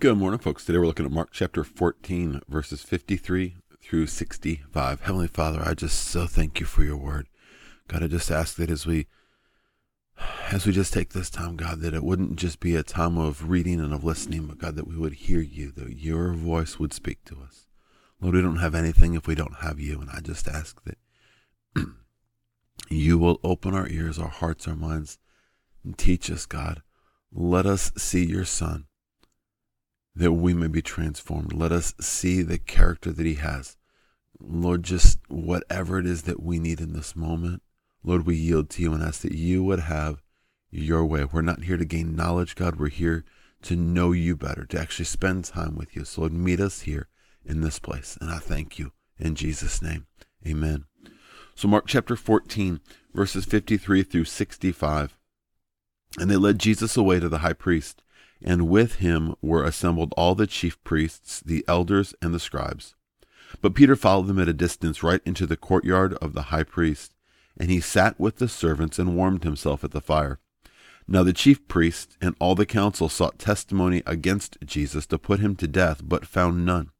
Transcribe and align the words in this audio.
Good 0.00 0.16
morning, 0.16 0.38
folks. 0.38 0.64
Today 0.64 0.78
we're 0.78 0.86
looking 0.86 1.06
at 1.06 1.10
Mark 1.10 1.30
chapter 1.32 1.64
14, 1.64 2.42
verses 2.48 2.82
53 2.82 3.56
through 3.82 4.06
65. 4.06 5.00
Heavenly 5.00 5.26
Father, 5.26 5.60
I 5.60 5.74
just 5.74 6.04
so 6.04 6.28
thank 6.28 6.60
you 6.60 6.66
for 6.66 6.84
your 6.84 6.96
word. 6.96 7.26
God, 7.88 8.04
I 8.04 8.06
just 8.06 8.30
ask 8.30 8.54
that 8.58 8.70
as 8.70 8.86
we 8.86 9.08
as 10.52 10.64
we 10.64 10.72
just 10.72 10.92
take 10.92 11.14
this 11.14 11.30
time, 11.30 11.56
God, 11.56 11.80
that 11.80 11.94
it 11.94 12.04
wouldn't 12.04 12.36
just 12.36 12.60
be 12.60 12.76
a 12.76 12.84
time 12.84 13.18
of 13.18 13.50
reading 13.50 13.80
and 13.80 13.92
of 13.92 14.04
listening, 14.04 14.46
but 14.46 14.58
God, 14.58 14.76
that 14.76 14.86
we 14.86 14.96
would 14.96 15.14
hear 15.14 15.40
you, 15.40 15.72
that 15.72 15.98
your 15.98 16.32
voice 16.32 16.78
would 16.78 16.92
speak 16.92 17.24
to 17.24 17.40
us. 17.44 17.66
Lord, 18.20 18.36
we 18.36 18.42
don't 18.42 18.58
have 18.58 18.76
anything 18.76 19.14
if 19.14 19.26
we 19.26 19.34
don't 19.34 19.56
have 19.62 19.80
you, 19.80 20.00
and 20.00 20.10
I 20.10 20.20
just 20.20 20.46
ask 20.46 20.80
that 20.84 20.98
you 22.88 23.18
will 23.18 23.40
open 23.42 23.74
our 23.74 23.88
ears, 23.88 24.16
our 24.16 24.28
hearts, 24.28 24.68
our 24.68 24.76
minds, 24.76 25.18
and 25.82 25.98
teach 25.98 26.30
us, 26.30 26.46
God. 26.46 26.82
Let 27.32 27.66
us 27.66 27.90
see 27.96 28.24
your 28.24 28.44
Son 28.44 28.84
that 30.18 30.32
we 30.32 30.52
may 30.52 30.66
be 30.66 30.82
transformed. 30.82 31.52
Let 31.52 31.70
us 31.70 31.94
see 32.00 32.42
the 32.42 32.58
character 32.58 33.12
that 33.12 33.24
He 33.24 33.34
has. 33.34 33.76
Lord, 34.40 34.82
just 34.82 35.20
whatever 35.28 35.98
it 35.98 36.06
is 36.06 36.22
that 36.22 36.42
we 36.42 36.58
need 36.58 36.80
in 36.80 36.92
this 36.92 37.14
moment, 37.14 37.62
Lord, 38.02 38.26
we 38.26 38.34
yield 38.34 38.68
to 38.70 38.82
you 38.82 38.92
and 38.92 39.02
ask 39.02 39.20
that 39.22 39.32
you 39.32 39.62
would 39.62 39.80
have 39.80 40.22
your 40.70 41.04
way. 41.04 41.24
We're 41.24 41.42
not 41.42 41.64
here 41.64 41.76
to 41.76 41.84
gain 41.84 42.16
knowledge, 42.16 42.56
God. 42.56 42.76
We're 42.76 42.88
here 42.88 43.24
to 43.62 43.76
know 43.76 44.10
you 44.10 44.36
better, 44.36 44.64
to 44.66 44.80
actually 44.80 45.04
spend 45.04 45.44
time 45.44 45.76
with 45.76 45.94
you. 45.94 46.04
So, 46.04 46.22
Lord, 46.22 46.32
meet 46.32 46.60
us 46.60 46.82
here 46.82 47.08
in 47.44 47.60
this 47.60 47.78
place. 47.78 48.18
And 48.20 48.28
I 48.28 48.38
thank 48.38 48.78
you 48.78 48.92
in 49.18 49.36
Jesus' 49.36 49.80
name. 49.80 50.06
Amen. 50.46 50.84
So, 51.54 51.68
Mark 51.68 51.84
chapter 51.86 52.16
14, 52.16 52.80
verses 53.14 53.44
53 53.44 54.02
through 54.02 54.24
65. 54.24 55.16
And 56.18 56.28
they 56.28 56.36
led 56.36 56.58
Jesus 56.58 56.96
away 56.96 57.20
to 57.20 57.28
the 57.28 57.38
high 57.38 57.52
priest 57.52 58.02
and 58.42 58.68
with 58.68 58.96
him 58.96 59.34
were 59.42 59.64
assembled 59.64 60.14
all 60.16 60.34
the 60.34 60.46
chief 60.46 60.82
priests, 60.84 61.40
the 61.40 61.64
elders, 61.68 62.14
and 62.22 62.32
the 62.32 62.40
scribes. 62.40 62.94
But 63.60 63.74
Peter 63.74 63.96
followed 63.96 64.26
them 64.26 64.38
at 64.38 64.48
a 64.48 64.52
distance 64.52 65.02
right 65.02 65.20
into 65.24 65.46
the 65.46 65.56
courtyard 65.56 66.14
of 66.14 66.32
the 66.32 66.42
high 66.42 66.64
priest, 66.64 67.14
and 67.58 67.70
he 67.70 67.80
sat 67.80 68.18
with 68.20 68.36
the 68.36 68.48
servants 68.48 68.98
and 68.98 69.16
warmed 69.16 69.44
himself 69.44 69.82
at 69.84 69.90
the 69.90 70.00
fire. 70.00 70.38
Now 71.06 71.22
the 71.22 71.32
chief 71.32 71.66
priests 71.68 72.16
and 72.20 72.36
all 72.38 72.54
the 72.54 72.66
council 72.66 73.08
sought 73.08 73.38
testimony 73.38 74.02
against 74.06 74.58
Jesus 74.64 75.06
to 75.06 75.18
put 75.18 75.40
him 75.40 75.56
to 75.56 75.66
death, 75.66 76.02
but 76.04 76.26
found 76.26 76.66
none. 76.66 76.90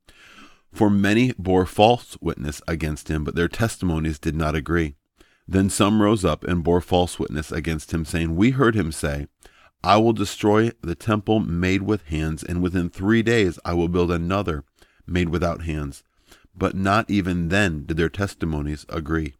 For 0.73 0.89
many 0.89 1.33
bore 1.39 1.67
false 1.67 2.17
witness 2.20 2.62
against 2.67 3.08
him, 3.08 3.25
but 3.25 3.34
their 3.34 3.48
testimonies 3.48 4.19
did 4.19 4.34
not 4.34 4.55
agree. 4.55 4.95
Then 5.47 5.70
some 5.70 6.02
rose 6.02 6.25
up 6.25 6.45
and 6.45 6.64
bore 6.64 6.80
false 6.80 7.19
witness 7.19 7.50
against 7.52 7.92
him, 7.92 8.05
saying, 8.05 8.36
We 8.36 8.50
heard 8.50 8.75
him 8.75 8.92
say, 8.92 9.28
I 9.83 9.97
will 9.98 10.12
destroy 10.12 10.73
the 10.83 10.97
temple 10.97 11.39
made 11.41 11.83
with 11.83 12.07
hands, 12.07 12.43
and 12.43 12.61
within 12.61 12.91
three 12.91 13.23
days 13.23 13.59
I 13.65 13.75
will 13.75 13.89
build 13.89 14.11
another 14.11 14.65
made 15.07 15.29
without 15.29 15.62
hands. 15.62 16.03
But 16.57 16.75
not 16.75 17.09
even 17.09 17.48
then 17.48 17.85
did 17.87 17.97
their 17.97 18.09
testimonies 18.09 18.85
agree. 18.89 19.35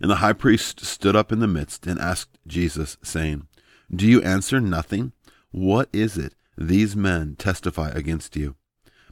And 0.00 0.10
the 0.10 0.16
high 0.16 0.32
priest 0.32 0.84
stood 0.84 1.14
up 1.14 1.30
in 1.30 1.40
the 1.40 1.46
midst 1.46 1.86
and 1.86 2.00
asked 2.00 2.38
Jesus, 2.46 2.96
saying, 3.02 3.46
Do 3.94 4.06
you 4.06 4.22
answer 4.22 4.60
nothing? 4.60 5.12
What 5.50 5.90
is 5.92 6.16
it 6.16 6.34
these 6.56 6.96
men 6.96 7.36
testify 7.36 7.90
against 7.90 8.34
you? 8.34 8.56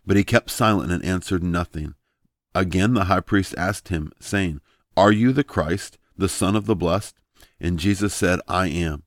But 0.07 0.17
he 0.17 0.25
kept 0.25 0.51
silent 0.51 0.91
and 0.91 1.05
answered 1.05 1.45
nothing. 1.45 1.95
Again 2.55 2.95
the 2.95 3.05
high 3.05 3.21
priest 3.21 3.55
asked 3.59 3.89
him, 3.89 4.13
saying, 4.19 4.63
Are 4.97 5.13
you 5.13 5.33
the 5.33 5.45
Christ, 5.45 5.99
the 6.17 6.29
Son 6.29 6.57
of 6.57 6.65
the 6.65 6.75
Blessed? 6.75 7.17
And 7.61 7.79
Jesus 7.79 8.15
said, 8.15 8.41
I 8.49 8.69
am 8.69 9.05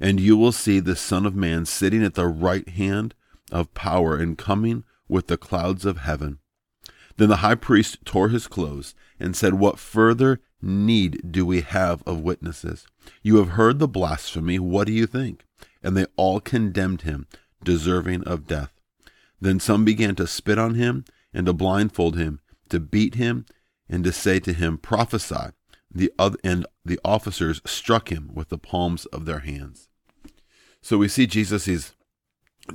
and 0.00 0.18
you 0.18 0.36
will 0.36 0.52
see 0.52 0.80
the 0.80 0.96
Son 0.96 1.26
of 1.26 1.36
Man 1.36 1.66
sitting 1.66 2.02
at 2.02 2.14
the 2.14 2.26
right 2.26 2.68
hand 2.68 3.14
of 3.52 3.74
power 3.74 4.16
and 4.16 4.38
coming 4.38 4.84
with 5.08 5.26
the 5.26 5.36
clouds 5.36 5.84
of 5.84 5.98
heaven. 5.98 6.38
Then 7.16 7.28
the 7.28 7.36
high 7.36 7.56
priest 7.56 7.98
tore 8.06 8.30
his 8.30 8.46
clothes 8.46 8.94
and 9.18 9.36
said, 9.36 9.54
What 9.54 9.78
further 9.78 10.40
need 10.62 11.30
do 11.30 11.44
we 11.44 11.60
have 11.60 12.02
of 12.06 12.20
witnesses? 12.20 12.86
You 13.22 13.36
have 13.36 13.50
heard 13.50 13.78
the 13.78 13.88
blasphemy. 13.88 14.58
What 14.58 14.86
do 14.86 14.92
you 14.94 15.06
think? 15.06 15.44
And 15.82 15.94
they 15.96 16.06
all 16.16 16.40
condemned 16.40 17.02
him, 17.02 17.26
deserving 17.62 18.24
of 18.24 18.46
death. 18.46 18.72
Then 19.38 19.60
some 19.60 19.84
began 19.84 20.14
to 20.16 20.26
spit 20.26 20.58
on 20.58 20.76
him 20.76 21.04
and 21.34 21.44
to 21.44 21.52
blindfold 21.52 22.16
him, 22.16 22.40
to 22.70 22.80
beat 22.80 23.16
him, 23.16 23.44
and 23.88 24.02
to 24.04 24.12
say 24.12 24.40
to 24.40 24.54
him, 24.54 24.78
Prophesy. 24.78 25.52
The 25.92 26.12
other, 26.18 26.38
and 26.44 26.66
the 26.84 27.00
officers 27.04 27.60
struck 27.66 28.10
him 28.10 28.30
with 28.32 28.48
the 28.48 28.58
palms 28.58 29.06
of 29.06 29.24
their 29.24 29.40
hands. 29.40 29.89
So 30.82 30.98
we 30.98 31.08
see 31.08 31.26
Jesus, 31.26 31.66
he's 31.66 31.94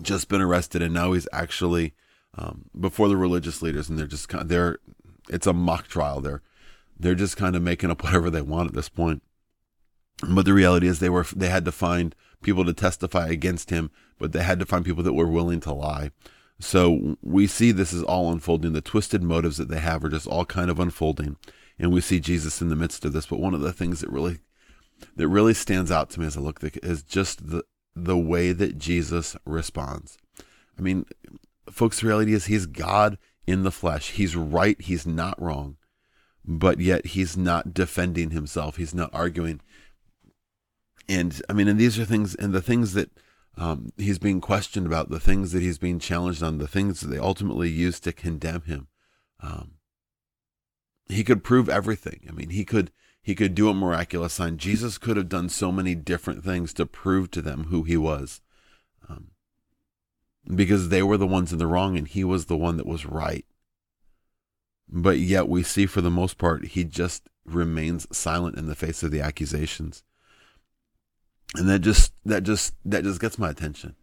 just 0.01 0.27
been 0.27 0.41
arrested 0.41 0.81
and 0.81 0.93
now 0.93 1.13
he's 1.13 1.27
actually 1.31 1.93
um, 2.38 2.66
before 2.79 3.07
the 3.07 3.17
religious 3.17 3.61
leaders 3.61 3.89
and 3.89 3.97
they're 3.97 4.07
just 4.07 4.29
kind 4.29 4.43
of, 4.43 4.49
they're, 4.49 4.79
it's 5.29 5.47
a 5.47 5.53
mock 5.53 5.88
trial. 5.88 6.21
They're, 6.21 6.41
they're 6.99 7.15
just 7.15 7.38
kind 7.38 7.55
of 7.55 7.61
making 7.61 7.91
up 7.91 8.03
whatever 8.03 8.29
they 8.29 8.41
want 8.41 8.69
at 8.69 8.75
this 8.75 8.89
point. 8.89 9.23
But 10.27 10.45
the 10.45 10.53
reality 10.53 10.88
is 10.88 10.99
they 10.99 11.09
were, 11.09 11.25
they 11.35 11.49
had 11.49 11.65
to 11.65 11.71
find 11.71 12.15
people 12.41 12.63
to 12.65 12.73
testify 12.73 13.27
against 13.27 13.69
him, 13.69 13.91
but 14.17 14.31
they 14.31 14.44
had 14.44 14.59
to 14.59 14.65
find 14.65 14.85
people 14.85 15.03
that 15.03 15.13
were 15.13 15.27
willing 15.27 15.59
to 15.61 15.73
lie. 15.73 16.11
So 16.59 17.17
we 17.21 17.47
see 17.47 17.71
this 17.71 17.91
is 17.91 18.03
all 18.03 18.31
unfolding. 18.31 18.73
The 18.73 18.81
twisted 18.81 19.21
motives 19.21 19.57
that 19.57 19.67
they 19.67 19.79
have 19.79 20.03
are 20.05 20.09
just 20.09 20.27
all 20.27 20.45
kind 20.45 20.69
of 20.69 20.79
unfolding. 20.79 21.35
And 21.77 21.91
we 21.91 21.99
see 21.99 22.19
Jesus 22.21 22.61
in 22.61 22.69
the 22.69 22.77
midst 22.77 23.03
of 23.03 23.11
this. 23.11 23.25
But 23.25 23.39
one 23.39 23.53
of 23.53 23.59
the 23.59 23.73
things 23.73 23.99
that 23.99 24.09
really 24.09 24.39
that 25.17 25.27
really 25.27 25.53
stands 25.53 25.91
out 25.91 26.09
to 26.11 26.21
me 26.21 26.25
as 26.25 26.38
I 26.38 26.39
look 26.39 26.61
is 26.63 27.03
just 27.03 27.49
the 27.49 27.63
the 27.95 28.17
way 28.17 28.51
that 28.51 28.78
Jesus 28.78 29.35
responds. 29.45 30.17
I 30.78 30.81
mean, 30.81 31.06
folks, 31.69 32.01
the 32.01 32.07
reality 32.07 32.33
is 32.33 32.45
he's 32.45 32.66
God 32.66 33.17
in 33.47 33.63
the 33.63 33.72
flesh. 33.72 34.11
He's 34.11 34.35
right, 34.35 34.79
he's 34.81 35.06
not 35.06 35.41
wrong, 35.41 35.78
but 36.44 36.79
yet 36.79 37.07
he's 37.07 37.38
not 37.38 37.73
defending 37.73 38.31
himself, 38.31 38.78
he's 38.78 38.94
not 38.94 39.09
arguing. 39.13 39.61
And 41.07 41.41
I 41.50 41.53
mean, 41.53 41.67
and 41.67 41.79
these 41.79 42.00
are 42.00 42.06
things, 42.06 42.35
and 42.35 42.53
the 42.53 42.61
things 42.61 42.94
that 42.94 43.11
um, 43.57 43.91
he's 43.97 44.19
being 44.19 44.41
questioned 44.41 44.85
about, 44.85 45.09
the 45.09 45.19
things 45.19 45.51
that 45.51 45.62
he's 45.62 45.77
being 45.77 46.00
challenged 46.00 46.44
on, 46.44 46.57
the 46.57 46.67
things 46.67 47.00
that 47.01 47.07
they 47.07 47.19
ultimately 47.19 47.69
use 47.69 48.00
to 48.01 48.12
condemn 48.12 48.62
him. 48.63 48.88
Um, 49.39 49.75
he 51.07 51.23
could 51.23 51.44
prove 51.44 51.69
everything. 51.69 52.25
I 52.27 52.31
mean, 52.31 52.50
he 52.50 52.66
could 52.66 52.91
he 53.25 53.34
could 53.34 53.56
do 53.56 53.69
a 53.69 53.74
miraculous 53.74 54.34
sign. 54.34 54.58
Jesus 54.58 55.00
could 55.00 55.18
have 55.18 55.28
done 55.28 55.50
so 55.50 55.72
many 55.72 55.96
different 55.96 56.44
things 56.44 56.72
to 56.74 56.86
prove 56.86 57.31
to 57.31 57.41
them 57.41 57.63
who 57.69 57.81
he 57.81 57.97
was. 57.97 58.40
Um, 59.09 59.31
because 60.53 60.90
they 60.90 61.02
were 61.02 61.18
the 61.18 61.25
ones 61.25 61.52
in 61.52 61.58
the 61.58 61.66
wrong 61.66 61.97
and 61.97 62.08
he 62.08 62.24
was 62.24 62.46
the 62.46 62.56
one 62.56 62.78
that 62.78 62.86
was 62.86 63.03
right. 63.08 63.44
But 64.88 65.18
yet 65.18 65.50
we 65.50 65.63
see 65.63 65.88
for 65.88 66.02
the 66.02 66.12
most 66.12 66.38
part, 66.38 66.68
he 66.68 66.84
just 66.84 67.28
remains 67.46 68.06
silent 68.16 68.59
in 68.59 68.68
the 68.68 68.75
face 68.75 69.02
of 69.02 69.09
the 69.09 69.22
accusations. 69.22 70.03
And 71.56 71.68
that 71.68 71.80
just, 71.80 72.13
that 72.25 72.44
just, 72.44 72.75
that 72.86 73.03
just 73.03 73.19
gets 73.19 73.40
my 73.40 73.50
attention 73.50 73.96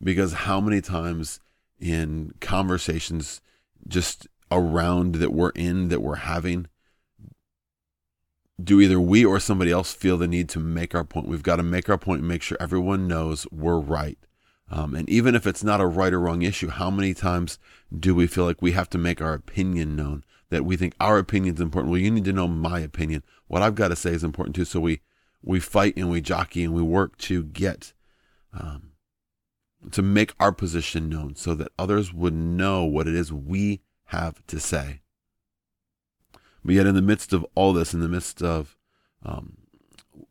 because 0.00 0.32
how 0.32 0.60
many 0.60 0.80
times 0.80 1.40
in 1.80 2.32
conversations 2.40 3.40
just 3.88 4.28
around 4.52 5.16
that 5.16 5.32
we're 5.32 5.50
in, 5.56 5.88
that 5.88 6.00
we're 6.00 6.14
having, 6.14 6.68
do 8.62 8.80
either 8.80 9.00
we 9.00 9.24
or 9.24 9.38
somebody 9.38 9.70
else 9.70 9.92
feel 9.92 10.16
the 10.16 10.26
need 10.26 10.48
to 10.50 10.58
make 10.58 10.94
our 10.94 11.04
point? 11.04 11.28
We've 11.28 11.42
got 11.42 11.56
to 11.56 11.62
make 11.62 11.88
our 11.88 11.98
point 11.98 12.20
and 12.20 12.28
make 12.28 12.42
sure 12.42 12.56
everyone 12.60 13.06
knows 13.06 13.46
we're 13.50 13.78
right. 13.78 14.18
Um, 14.70 14.94
and 14.94 15.08
even 15.08 15.34
if 15.34 15.46
it's 15.46 15.64
not 15.64 15.80
a 15.80 15.86
right 15.86 16.12
or 16.12 16.20
wrong 16.20 16.42
issue, 16.42 16.68
how 16.68 16.90
many 16.90 17.14
times 17.14 17.58
do 17.96 18.14
we 18.14 18.26
feel 18.26 18.44
like 18.44 18.60
we 18.60 18.72
have 18.72 18.90
to 18.90 18.98
make 18.98 19.22
our 19.22 19.32
opinion 19.32 19.96
known? 19.96 20.24
That 20.50 20.64
we 20.64 20.76
think 20.76 20.94
our 20.98 21.18
opinion 21.18 21.54
is 21.54 21.60
important. 21.60 21.90
Well, 21.90 22.00
you 22.00 22.10
need 22.10 22.24
to 22.24 22.32
know 22.32 22.48
my 22.48 22.80
opinion. 22.80 23.22
What 23.48 23.62
I've 23.62 23.74
got 23.74 23.88
to 23.88 23.96
say 23.96 24.10
is 24.10 24.24
important 24.24 24.56
too. 24.56 24.64
So 24.64 24.80
we 24.80 25.00
we 25.42 25.60
fight 25.60 25.96
and 25.96 26.10
we 26.10 26.20
jockey 26.20 26.64
and 26.64 26.72
we 26.72 26.82
work 26.82 27.16
to 27.18 27.44
get 27.44 27.92
um, 28.52 28.92
to 29.92 30.02
make 30.02 30.34
our 30.40 30.52
position 30.52 31.08
known, 31.08 31.36
so 31.36 31.54
that 31.54 31.72
others 31.78 32.12
would 32.12 32.34
know 32.34 32.84
what 32.84 33.06
it 33.06 33.14
is 33.14 33.32
we 33.32 33.82
have 34.06 34.44
to 34.46 34.58
say. 34.58 35.00
But 36.64 36.74
yet, 36.74 36.86
in 36.86 36.94
the 36.94 37.02
midst 37.02 37.32
of 37.32 37.46
all 37.54 37.72
this, 37.72 37.94
in 37.94 38.00
the 38.00 38.08
midst 38.08 38.42
of 38.42 38.76
um, 39.24 39.58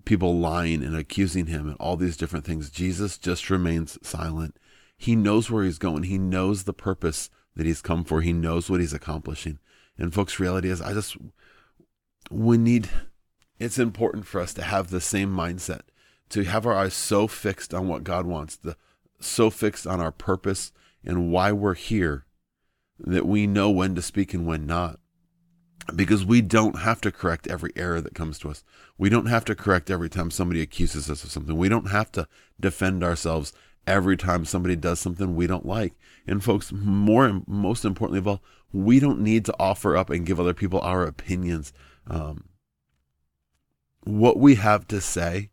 people 0.06 0.38
lying 0.38 0.84
and 0.84 0.96
accusing 0.96 1.48
him 1.48 1.68
and 1.68 1.78
all 1.80 1.98
these 1.98 2.18
different 2.18 2.46
things, 2.46 2.70
Jesus 2.70 3.18
just 3.18 3.50
remains 3.50 3.98
silent. 4.02 4.58
He 4.98 5.16
knows 5.16 5.50
where 5.50 5.64
he's 5.64 5.78
going. 5.78 6.04
He 6.04 6.18
knows 6.18 6.64
the 6.64 6.74
purpose 6.74 7.30
that 7.56 7.66
he's 7.66 7.82
come 7.82 8.04
for. 8.04 8.22
He 8.22 8.34
knows 8.34 8.70
what 8.70 8.80
he's 8.80 8.94
accomplishing. 8.94 9.60
And 9.98 10.14
folks, 10.14 10.40
reality 10.40 10.70
is, 10.70 10.82
I 10.82 10.94
just 10.94 11.18
we 12.30 12.58
need. 12.58 12.90
It's 13.60 13.80
important 13.80 14.28
for 14.28 14.40
us 14.40 14.54
to 14.56 14.62
have 14.62 14.90
the 14.90 15.02
same 15.02 15.32
mindset, 15.32 15.82
to 16.30 16.44
have 16.44 16.68
our 16.68 16.74
eyes 16.74 16.94
so 16.94 17.28
fixed 17.28 17.74
on 17.74 17.88
what 17.88 18.04
God 18.04 18.28
wants, 18.28 18.56
the 18.56 18.78
so 19.20 19.50
fixed 19.50 19.88
on 19.88 20.00
our 20.00 20.12
purpose 20.12 20.72
and 21.04 21.32
why 21.32 21.52
we're 21.52 21.74
here, 21.74 22.26
that 23.00 23.26
we 23.26 23.48
know 23.48 23.72
when 23.72 23.96
to 23.96 24.02
speak 24.02 24.34
and 24.34 24.46
when 24.46 24.68
not 24.68 25.00
because 25.96 26.26
we 26.26 26.42
don't 26.42 26.80
have 26.80 27.02
to 27.02 27.12
correct 27.12 27.48
every 27.48 27.72
error 27.76 28.02
that 28.02 28.16
comes 28.16 28.40
to 28.40 28.50
us. 28.50 28.64
We 28.98 29.10
don't 29.10 29.28
have 29.28 29.46
to 29.46 29.56
correct 29.56 29.90
every 29.90 30.10
time 30.10 30.32
somebody 30.32 30.62
accuses 30.62 31.10
us 31.10 31.24
of 31.24 31.32
something. 31.32 31.58
We 31.58 31.70
don't 31.70 31.90
have 31.90 32.12
to 32.14 32.28
defend 32.60 33.04
ourselves 33.04 33.54
every 33.86 34.18
time 34.18 34.44
somebody 34.44 34.76
does 34.76 35.00
something 35.00 35.36
we 35.36 35.48
don't 35.48 35.66
like. 35.66 35.94
And 36.28 36.44
folks, 36.44 36.72
more 36.74 37.26
and 37.26 37.48
most 37.48 37.86
importantly 37.86 38.20
of 38.20 38.28
all, 38.28 38.44
we 38.74 39.00
don't 39.00 39.22
need 39.22 39.46
to 39.46 39.56
offer 39.60 39.96
up 39.96 40.10
and 40.10 40.26
give 40.26 40.40
other 40.40 40.54
people 40.54 40.82
our 40.82 41.04
opinions. 41.04 41.72
Um, 42.06 42.50
what 44.04 44.38
we 44.38 44.56
have 44.56 44.88
to 44.90 45.00
say, 45.00 45.52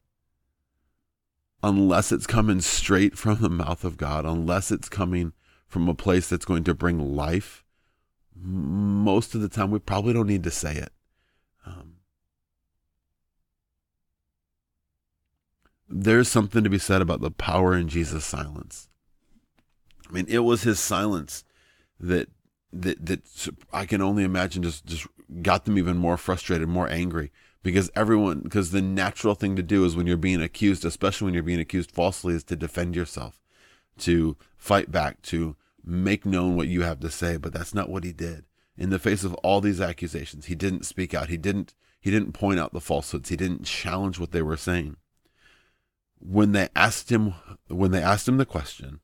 unless 1.63 2.13
it's 2.13 2.27
coming 2.27 2.61
straight 2.61 3.17
from 3.17 3.41
the 3.41 3.51
mouth 3.51 3.85
of 3.85 3.97
God, 3.97 4.25
unless 4.25 4.71
it's 4.71 4.89
coming 4.89 5.33
from 5.67 5.89
a 5.89 5.95
place 5.95 6.29
that's 6.29 6.45
going 6.45 6.65
to 6.65 6.75
bring 6.75 7.17
life, 7.17 7.64
most 8.35 9.35
of 9.35 9.41
the 9.41 9.49
time 9.49 9.71
we 9.71 9.79
probably 9.79 10.13
don't 10.13 10.27
need 10.27 10.45
to 10.45 10.51
say 10.51 10.77
it. 10.77 10.93
Um, 11.67 11.95
there's 15.89 16.29
something 16.29 16.65
to 16.65 16.71
be 16.71 16.79
said 16.79 17.01
about 17.01 17.21
the 17.21 17.31
power 17.31 17.75
in 17.75 17.89
Jesus' 17.89 18.25
silence. 18.25 18.89
I 20.09 20.13
mean, 20.13 20.27
it 20.29 20.41
was 20.41 20.63
his 20.63 20.79
silence 20.81 21.45
that 22.01 22.29
that 22.73 23.07
that 23.07 23.21
I 23.73 23.87
can 23.87 24.03
only 24.03 24.25
imagine 24.25 24.63
just 24.63 24.85
just 24.85 25.07
got 25.43 25.65
them 25.65 25.79
even 25.79 25.97
more 25.97 26.17
frustrated, 26.17 26.69
more 26.69 26.89
angry 26.89 27.31
because 27.63 27.91
everyone 27.97 28.41
because 28.41 28.71
the 28.71 28.83
natural 28.83 29.35
thing 29.35 29.57
to 29.57 29.63
do 29.63 29.85
is 29.85 29.97
when 29.97 30.07
you're 30.07 30.17
being 30.17 30.43
accused, 30.43 30.85
especially 30.85 31.27
when 31.27 31.35
you're 31.35 31.43
being 31.43 31.61
accused 31.61 31.91
falsely, 31.91 32.35
is 32.35 32.45
to 32.45 32.57
defend 32.57 32.95
yourself, 32.95 33.41
to 33.99 34.37
fight 34.57 34.93
back, 34.93 35.23
to 35.23 35.57
make 35.85 36.25
known 36.25 36.57
what 36.57 36.69
you 36.69 36.83
have 36.83 37.01
to 37.01 37.11
say, 37.11 37.37
but 37.37 37.53
that's 37.53 37.75
not 37.75 37.89
what 37.89 38.05
he 38.05 38.13
did. 38.13 38.45
In 38.77 38.91
the 38.91 38.99
face 38.99 39.23
of 39.23 39.35
all 39.35 39.61
these 39.61 39.81
accusations, 39.81 40.47
he 40.47 40.55
didn't 40.55 40.87
speak 40.87 41.15
out. 41.15 41.29
He 41.29 41.37
didn't 41.37 41.75
he 42.01 42.11
didn't 42.11 42.33
point 42.33 42.61
out 42.61 42.73
the 42.73 42.81
falsehoods. 42.81 43.31
He 43.31 43.37
didn't 43.37 43.65
challenge 43.65 44.19
what 44.19 44.33
they 44.33 44.43
were 44.43 44.59
saying. 44.59 44.97
When 46.19 46.53
they 46.53 46.69
asked 46.75 47.11
him 47.11 47.35
when 47.69 47.93
they 47.93 48.03
asked 48.03 48.29
him 48.29 48.37
the 48.37 48.47
question, 48.47 49.01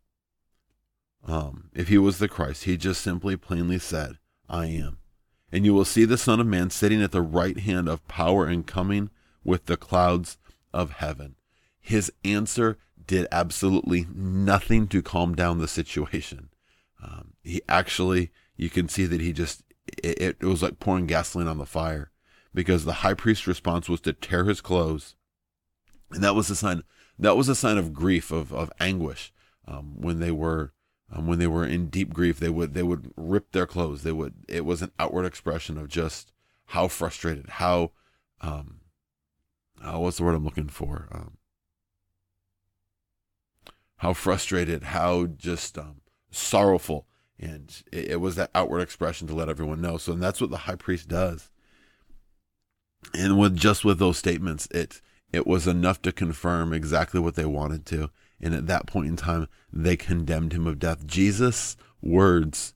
um, 1.25 1.71
if 1.75 1.88
he 1.88 1.99
was 1.99 2.19
the 2.19 2.29
Christ, 2.29 2.65
he 2.65 2.77
just 2.77 3.00
simply 3.00 3.37
plainly 3.37 3.79
said, 3.79 4.19
I 4.49 4.67
am. 4.67 4.99
And 5.53 5.65
you 5.65 5.75
will 5.75 5.85
see 5.85 6.05
the 6.05 6.19
Son 6.19 6.41
of 6.41 6.47
Man 6.47 6.71
sitting 6.71 7.03
at 7.03 7.12
the 7.12 7.23
right 7.23 7.59
hand 7.59 7.88
of 7.88 8.06
power 8.09 8.47
and 8.47 8.67
coming 8.67 9.11
with 9.44 9.67
the 9.67 9.76
clouds 9.76 10.38
of 10.73 10.93
heaven. 10.93 11.37
His 11.81 12.12
answer 12.25 12.79
did 13.06 13.26
absolutely 13.33 14.06
nothing 14.15 14.87
to 14.88 15.03
calm 15.03 15.35
down 15.35 15.59
the 15.59 15.69
situation. 15.69 16.50
Um, 17.02 17.32
he 17.43 17.62
actually, 17.69 18.31
you 18.56 18.70
can 18.70 18.88
see 18.88 19.06
that 19.06 19.20
he 19.20 19.32
just, 19.32 19.62
it, 20.02 20.37
it 20.41 20.43
was 20.43 20.62
like 20.62 20.79
pouring 20.79 21.06
gasoline 21.06 21.49
on 21.49 21.58
the 21.58 21.67
fire 21.67 22.11
because 22.55 22.85
the 22.85 22.94
high 22.94 23.14
priest's 23.14 23.47
response 23.47 23.88
was 23.88 24.00
to 24.02 24.12
tear 24.12 24.44
his 24.44 24.61
clothes. 24.61 25.14
And 26.11 26.23
that 26.23 26.35
was 26.35 26.50
a 26.50 26.56
sign, 26.56 26.82
that 27.19 27.37
was 27.37 27.49
a 27.49 27.55
sign 27.55 27.79
of 27.79 27.93
grief, 27.93 28.31
of, 28.31 28.52
of 28.52 28.73
anguish 28.81 29.32
um, 29.67 30.00
when 30.00 30.20
they 30.20 30.31
were 30.31 30.73
um, 31.12 31.26
when 31.26 31.38
they 31.38 31.47
were 31.47 31.64
in 31.64 31.88
deep 31.88 32.12
grief, 32.12 32.38
they 32.38 32.49
would 32.49 32.75
they 32.75 32.82
would 32.82 33.12
rip 33.17 33.52
their 33.52 33.67
clothes. 33.67 34.02
They 34.02 34.12
would. 34.12 34.35
It 34.49 34.64
was 34.64 34.82
an 34.82 34.93
outward 34.99 35.25
expression 35.25 35.76
of 35.76 35.88
just 35.88 36.32
how 36.67 36.88
frustrated, 36.88 37.49
how 37.49 37.93
um, 38.41 38.81
uh, 39.82 39.99
what's 39.99 40.19
the 40.19 40.25
word 40.25 40.35
I'm 40.35 40.44
looking 40.44 40.69
for? 40.69 41.08
Um, 41.12 41.37
how 43.97 44.12
frustrated, 44.12 44.85
how 44.85 45.26
just 45.26 45.76
um, 45.76 46.00
sorrowful, 46.31 47.06
and 47.38 47.82
it, 47.93 48.12
it 48.12 48.21
was 48.21 48.37
that 48.37 48.50
outward 48.55 48.81
expression 48.81 49.27
to 49.29 49.35
let 49.35 49.49
everyone 49.49 49.81
know. 49.81 49.97
So, 49.97 50.12
and 50.12 50.23
that's 50.23 50.41
what 50.41 50.50
the 50.50 50.59
high 50.59 50.77
priest 50.77 51.09
does. 51.09 51.50
And 53.15 53.38
with 53.38 53.56
just 53.56 53.85
with 53.85 53.99
those 53.99 54.19
statements, 54.19 54.69
it 54.71 55.00
it 55.32 55.47
was 55.47 55.67
enough 55.67 56.03
to 56.03 56.12
confirm 56.12 56.73
exactly 56.73 57.21
what 57.21 57.35
they 57.35 57.44
wanted 57.44 57.87
to. 57.87 58.11
And 58.41 58.55
at 58.55 58.67
that 58.67 58.87
point 58.87 59.09
in 59.09 59.17
time, 59.17 59.49
they 59.73 59.97
condemned 59.97 60.53
him 60.53 60.67
of 60.67 60.79
death. 60.79 61.06
Jesus' 61.06 61.77
words 62.03 62.75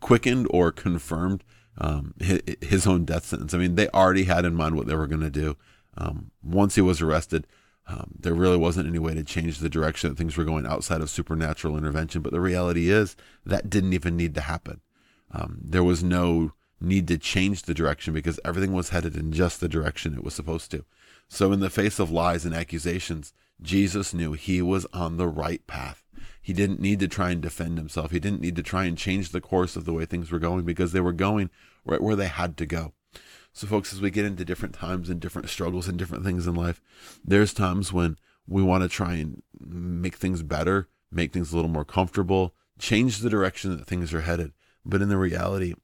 quickened 0.00 0.46
or 0.50 0.70
confirmed 0.72 1.44
um, 1.76 2.14
his, 2.20 2.86
own 2.86 3.04
death 3.04 3.24
sentence. 3.24 3.54
I 3.54 3.58
mean, 3.58 3.74
they 3.74 3.88
already 3.88 4.24
had 4.24 4.44
in 4.44 4.54
mind 4.54 4.74
what 4.74 4.86
they 4.86 4.94
were 4.94 5.06
going 5.06 5.20
to 5.20 5.30
do. 5.30 5.56
Um, 5.96 6.30
once 6.42 6.74
he 6.74 6.80
was 6.80 7.00
arrested, 7.00 7.46
um, 7.88 8.10
there 8.18 8.34
really 8.34 8.58
wasn't 8.58 8.86
any 8.86 8.98
way 8.98 9.14
to 9.14 9.24
change 9.24 9.58
the 9.58 9.70
direction 9.70 10.10
that 10.10 10.18
things 10.18 10.36
were 10.36 10.44
going 10.44 10.66
outside 10.66 11.00
of 11.00 11.08
supernatural 11.08 11.76
intervention. 11.76 12.20
But 12.20 12.32
the 12.32 12.40
reality 12.40 12.90
is 12.90 13.16
that 13.46 13.70
didn't 13.70 13.94
even 13.94 14.16
need 14.16 14.34
to 14.34 14.42
happen. 14.42 14.82
Um, 15.32 15.58
there 15.62 15.84
was 15.84 16.04
no 16.04 16.52
need 16.80 17.08
to 17.08 17.18
change 17.18 17.62
the 17.62 17.74
direction 17.74 18.12
because 18.12 18.38
everything 18.44 18.72
was 18.72 18.90
headed 18.90 19.16
in 19.16 19.32
just 19.32 19.60
the 19.60 19.68
direction 19.68 20.14
it 20.14 20.22
was 20.22 20.34
supposed 20.34 20.70
to. 20.70 20.84
So, 21.28 21.50
in 21.50 21.60
the 21.60 21.70
face 21.70 21.98
of 21.98 22.10
lies 22.10 22.44
and 22.44 22.54
accusations, 22.54 23.32
Jesus 23.60 24.14
knew 24.14 24.32
he 24.34 24.62
was 24.62 24.86
on 24.92 25.16
the 25.16 25.26
right 25.26 25.66
path. 25.66 26.04
He 26.40 26.52
didn't 26.52 26.80
need 26.80 27.00
to 27.00 27.08
try 27.08 27.30
and 27.30 27.42
defend 27.42 27.78
himself. 27.78 28.10
He 28.10 28.20
didn't 28.20 28.40
need 28.40 28.56
to 28.56 28.62
try 28.62 28.84
and 28.84 28.96
change 28.96 29.30
the 29.30 29.40
course 29.40 29.76
of 29.76 29.84
the 29.84 29.92
way 29.92 30.04
things 30.04 30.30
were 30.30 30.38
going 30.38 30.64
because 30.64 30.92
they 30.92 31.00
were 31.00 31.12
going 31.12 31.50
right 31.84 32.02
where 32.02 32.16
they 32.16 32.28
had 32.28 32.56
to 32.58 32.66
go. 32.66 32.92
So, 33.52 33.66
folks, 33.66 33.92
as 33.92 34.00
we 34.00 34.10
get 34.10 34.24
into 34.24 34.44
different 34.44 34.74
times 34.74 35.10
and 35.10 35.20
different 35.20 35.48
struggles 35.48 35.88
and 35.88 35.98
different 35.98 36.24
things 36.24 36.46
in 36.46 36.54
life, 36.54 36.80
there's 37.24 37.52
times 37.52 37.92
when 37.92 38.16
we 38.46 38.62
want 38.62 38.82
to 38.82 38.88
try 38.88 39.14
and 39.14 39.42
make 39.60 40.16
things 40.16 40.42
better, 40.42 40.88
make 41.10 41.32
things 41.32 41.52
a 41.52 41.56
little 41.56 41.70
more 41.70 41.84
comfortable, 41.84 42.54
change 42.78 43.18
the 43.18 43.30
direction 43.30 43.76
that 43.76 43.86
things 43.86 44.14
are 44.14 44.22
headed. 44.22 44.52
But 44.84 45.02
in 45.02 45.08
the 45.08 45.18
reality, 45.18 45.74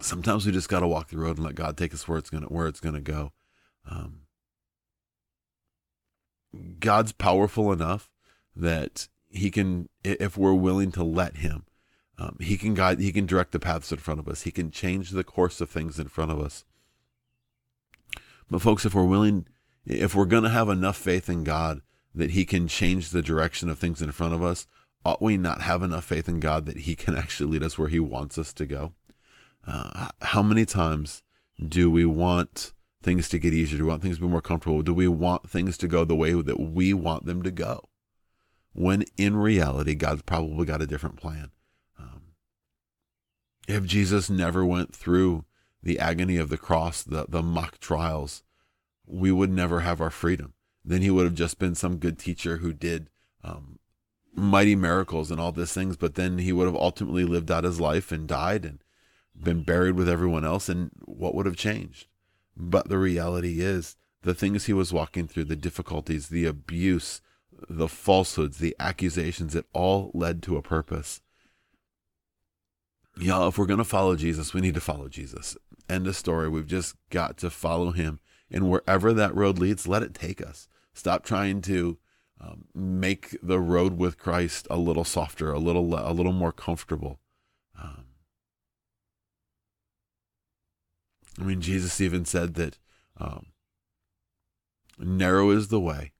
sometimes 0.00 0.46
we 0.46 0.52
just 0.52 0.68
got 0.68 0.80
to 0.80 0.88
walk 0.88 1.08
the 1.08 1.18
road 1.18 1.36
and 1.36 1.46
let 1.46 1.54
God 1.54 1.76
take 1.76 1.92
us 1.92 2.06
where 2.06 2.18
it's 2.18 2.30
gonna 2.30 2.46
where 2.46 2.66
it's 2.66 2.80
gonna 2.80 3.00
go. 3.00 3.32
Um, 3.88 4.22
God's 6.80 7.12
powerful 7.12 7.72
enough 7.72 8.10
that 8.54 9.08
he 9.28 9.50
can, 9.50 9.88
if 10.02 10.38
we're 10.38 10.54
willing 10.54 10.90
to 10.92 11.04
let 11.04 11.36
him, 11.38 11.65
um, 12.18 12.36
he 12.40 12.56
can 12.56 12.74
guide, 12.74 12.98
he 12.98 13.12
can 13.12 13.26
direct 13.26 13.52
the 13.52 13.58
paths 13.58 13.92
in 13.92 13.98
front 13.98 14.20
of 14.20 14.28
us. 14.28 14.42
He 14.42 14.50
can 14.50 14.70
change 14.70 15.10
the 15.10 15.24
course 15.24 15.60
of 15.60 15.68
things 15.68 15.98
in 15.98 16.08
front 16.08 16.30
of 16.30 16.40
us. 16.40 16.64
But 18.50 18.62
folks, 18.62 18.84
if 18.86 18.94
we're 18.94 19.04
willing, 19.04 19.46
if 19.84 20.14
we're 20.14 20.24
going 20.24 20.44
to 20.44 20.48
have 20.48 20.68
enough 20.68 20.96
faith 20.96 21.28
in 21.28 21.44
God 21.44 21.82
that 22.14 22.30
he 22.30 22.44
can 22.44 22.68
change 22.68 23.10
the 23.10 23.22
direction 23.22 23.68
of 23.68 23.78
things 23.78 24.00
in 24.00 24.12
front 24.12 24.34
of 24.34 24.42
us, 24.42 24.66
ought 25.04 25.20
we 25.20 25.36
not 25.36 25.62
have 25.62 25.82
enough 25.82 26.04
faith 26.04 26.28
in 26.28 26.40
God 26.40 26.66
that 26.66 26.78
he 26.78 26.96
can 26.96 27.16
actually 27.16 27.50
lead 27.50 27.62
us 27.62 27.78
where 27.78 27.88
he 27.88 28.00
wants 28.00 28.38
us 28.38 28.52
to 28.54 28.66
go? 28.66 28.92
Uh, 29.66 30.08
how 30.22 30.42
many 30.42 30.64
times 30.64 31.22
do 31.68 31.90
we 31.90 32.04
want 32.04 32.72
things 33.02 33.28
to 33.28 33.38
get 33.38 33.52
easier? 33.52 33.78
Do 33.78 33.84
we 33.84 33.90
want 33.90 34.02
things 34.02 34.16
to 34.16 34.22
be 34.22 34.28
more 34.28 34.40
comfortable? 34.40 34.82
Do 34.82 34.94
we 34.94 35.08
want 35.08 35.50
things 35.50 35.76
to 35.78 35.88
go 35.88 36.04
the 36.04 36.16
way 36.16 36.32
that 36.32 36.60
we 36.60 36.94
want 36.94 37.26
them 37.26 37.42
to 37.42 37.50
go? 37.50 37.82
When 38.72 39.04
in 39.16 39.36
reality, 39.36 39.94
God's 39.94 40.22
probably 40.22 40.66
got 40.66 40.82
a 40.82 40.86
different 40.86 41.16
plan. 41.16 41.50
If 43.66 43.84
Jesus 43.84 44.30
never 44.30 44.64
went 44.64 44.94
through 44.94 45.44
the 45.82 45.98
agony 45.98 46.36
of 46.36 46.48
the 46.48 46.58
cross, 46.58 47.02
the, 47.02 47.26
the 47.28 47.42
mock 47.42 47.78
trials, 47.78 48.42
we 49.06 49.30
would 49.30 49.50
never 49.50 49.80
have 49.80 50.00
our 50.00 50.10
freedom. 50.10 50.54
Then 50.84 51.02
he 51.02 51.10
would 51.10 51.24
have 51.24 51.34
just 51.34 51.58
been 51.58 51.74
some 51.74 51.98
good 51.98 52.18
teacher 52.18 52.58
who 52.58 52.72
did 52.72 53.10
um, 53.42 53.78
mighty 54.34 54.76
miracles 54.76 55.30
and 55.30 55.40
all 55.40 55.52
these 55.52 55.72
things, 55.72 55.96
but 55.96 56.14
then 56.14 56.38
he 56.38 56.52
would 56.52 56.66
have 56.66 56.76
ultimately 56.76 57.24
lived 57.24 57.50
out 57.50 57.64
his 57.64 57.80
life 57.80 58.12
and 58.12 58.28
died 58.28 58.64
and 58.64 58.78
been 59.40 59.62
buried 59.62 59.96
with 59.96 60.08
everyone 60.08 60.44
else. 60.44 60.68
And 60.68 60.90
what 61.04 61.34
would 61.34 61.46
have 61.46 61.56
changed? 61.56 62.06
But 62.56 62.88
the 62.88 62.98
reality 62.98 63.60
is, 63.60 63.96
the 64.22 64.34
things 64.34 64.64
he 64.66 64.72
was 64.72 64.92
walking 64.92 65.28
through, 65.28 65.44
the 65.44 65.56
difficulties, 65.56 66.28
the 66.28 66.46
abuse, 66.46 67.20
the 67.68 67.88
falsehoods, 67.88 68.58
the 68.58 68.74
accusations, 68.78 69.54
it 69.54 69.66
all 69.72 70.10
led 70.14 70.42
to 70.44 70.56
a 70.56 70.62
purpose. 70.62 71.20
Y'all, 73.18 73.48
if 73.48 73.56
we're 73.56 73.66
going 73.66 73.78
to 73.78 73.84
follow 73.84 74.14
Jesus, 74.14 74.52
we 74.52 74.60
need 74.60 74.74
to 74.74 74.80
follow 74.80 75.08
Jesus. 75.08 75.56
End 75.88 76.06
of 76.06 76.16
story. 76.16 76.48
We've 76.48 76.66
just 76.66 76.96
got 77.10 77.38
to 77.38 77.50
follow 77.50 77.92
him. 77.92 78.20
And 78.50 78.70
wherever 78.70 79.12
that 79.12 79.34
road 79.34 79.58
leads, 79.58 79.88
let 79.88 80.02
it 80.02 80.14
take 80.14 80.42
us. 80.42 80.68
Stop 80.92 81.24
trying 81.24 81.62
to 81.62 81.98
um, 82.40 82.66
make 82.74 83.36
the 83.42 83.58
road 83.58 83.96
with 83.96 84.18
Christ 84.18 84.66
a 84.70 84.76
little 84.76 85.04
softer, 85.04 85.50
a 85.50 85.58
little, 85.58 85.94
a 85.94 86.12
little 86.12 86.32
more 86.32 86.52
comfortable. 86.52 87.20
Um, 87.82 88.04
I 91.40 91.44
mean, 91.44 91.60
Jesus 91.60 92.00
even 92.00 92.24
said 92.24 92.54
that 92.54 92.78
um, 93.16 93.46
narrow 94.98 95.50
is 95.50 95.68
the 95.68 95.80
way, 95.80 96.12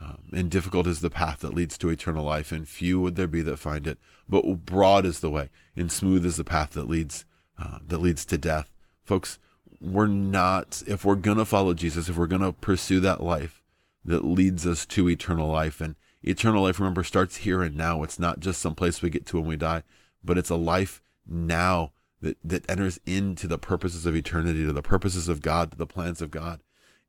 um, 0.00 0.18
and 0.32 0.50
difficult 0.50 0.86
is 0.86 1.00
the 1.00 1.10
path 1.10 1.40
that 1.40 1.54
leads 1.54 1.78
to 1.78 1.88
eternal 1.88 2.24
life, 2.24 2.52
and 2.52 2.68
few 2.68 3.00
would 3.00 3.16
there 3.16 3.26
be 3.26 3.42
that 3.42 3.58
find 3.58 3.86
it. 3.86 3.98
But 4.28 4.66
broad 4.66 5.06
is 5.06 5.20
the 5.20 5.30
way, 5.30 5.50
and 5.74 5.90
smooth 5.90 6.26
is 6.26 6.36
the 6.36 6.44
path 6.44 6.72
that 6.72 6.88
leads 6.88 7.24
uh, 7.58 7.78
that 7.86 7.98
leads 7.98 8.24
to 8.26 8.38
death. 8.38 8.70
Folks, 9.02 9.38
we're 9.80 10.06
not 10.06 10.82
if 10.86 11.04
we're 11.04 11.14
gonna 11.14 11.44
follow 11.44 11.74
Jesus, 11.74 12.08
if 12.08 12.16
we're 12.16 12.26
gonna 12.26 12.52
pursue 12.52 13.00
that 13.00 13.22
life 13.22 13.62
that 14.04 14.24
leads 14.24 14.66
us 14.66 14.86
to 14.86 15.08
eternal 15.08 15.48
life, 15.48 15.80
and 15.80 15.96
eternal 16.22 16.62
life, 16.62 16.78
remember, 16.78 17.02
starts 17.02 17.38
here 17.38 17.62
and 17.62 17.76
now. 17.76 18.02
It's 18.02 18.18
not 18.18 18.40
just 18.40 18.60
some 18.60 18.74
place 18.74 19.02
we 19.02 19.10
get 19.10 19.26
to 19.26 19.38
when 19.38 19.46
we 19.46 19.56
die, 19.56 19.82
but 20.22 20.38
it's 20.38 20.50
a 20.50 20.56
life 20.56 21.02
now 21.26 21.92
that, 22.20 22.36
that 22.44 22.68
enters 22.70 23.00
into 23.06 23.48
the 23.48 23.58
purposes 23.58 24.06
of 24.06 24.14
eternity, 24.14 24.64
to 24.64 24.72
the 24.72 24.82
purposes 24.82 25.28
of 25.28 25.42
God, 25.42 25.72
to 25.72 25.76
the 25.76 25.86
plans 25.86 26.22
of 26.22 26.30
God. 26.30 26.60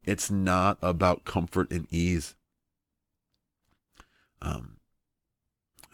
It's 0.04 0.32
not 0.32 0.78
about 0.82 1.26
comfort 1.26 1.72
and 1.72 1.88
ease. 1.92 2.36
Um, 4.42 4.78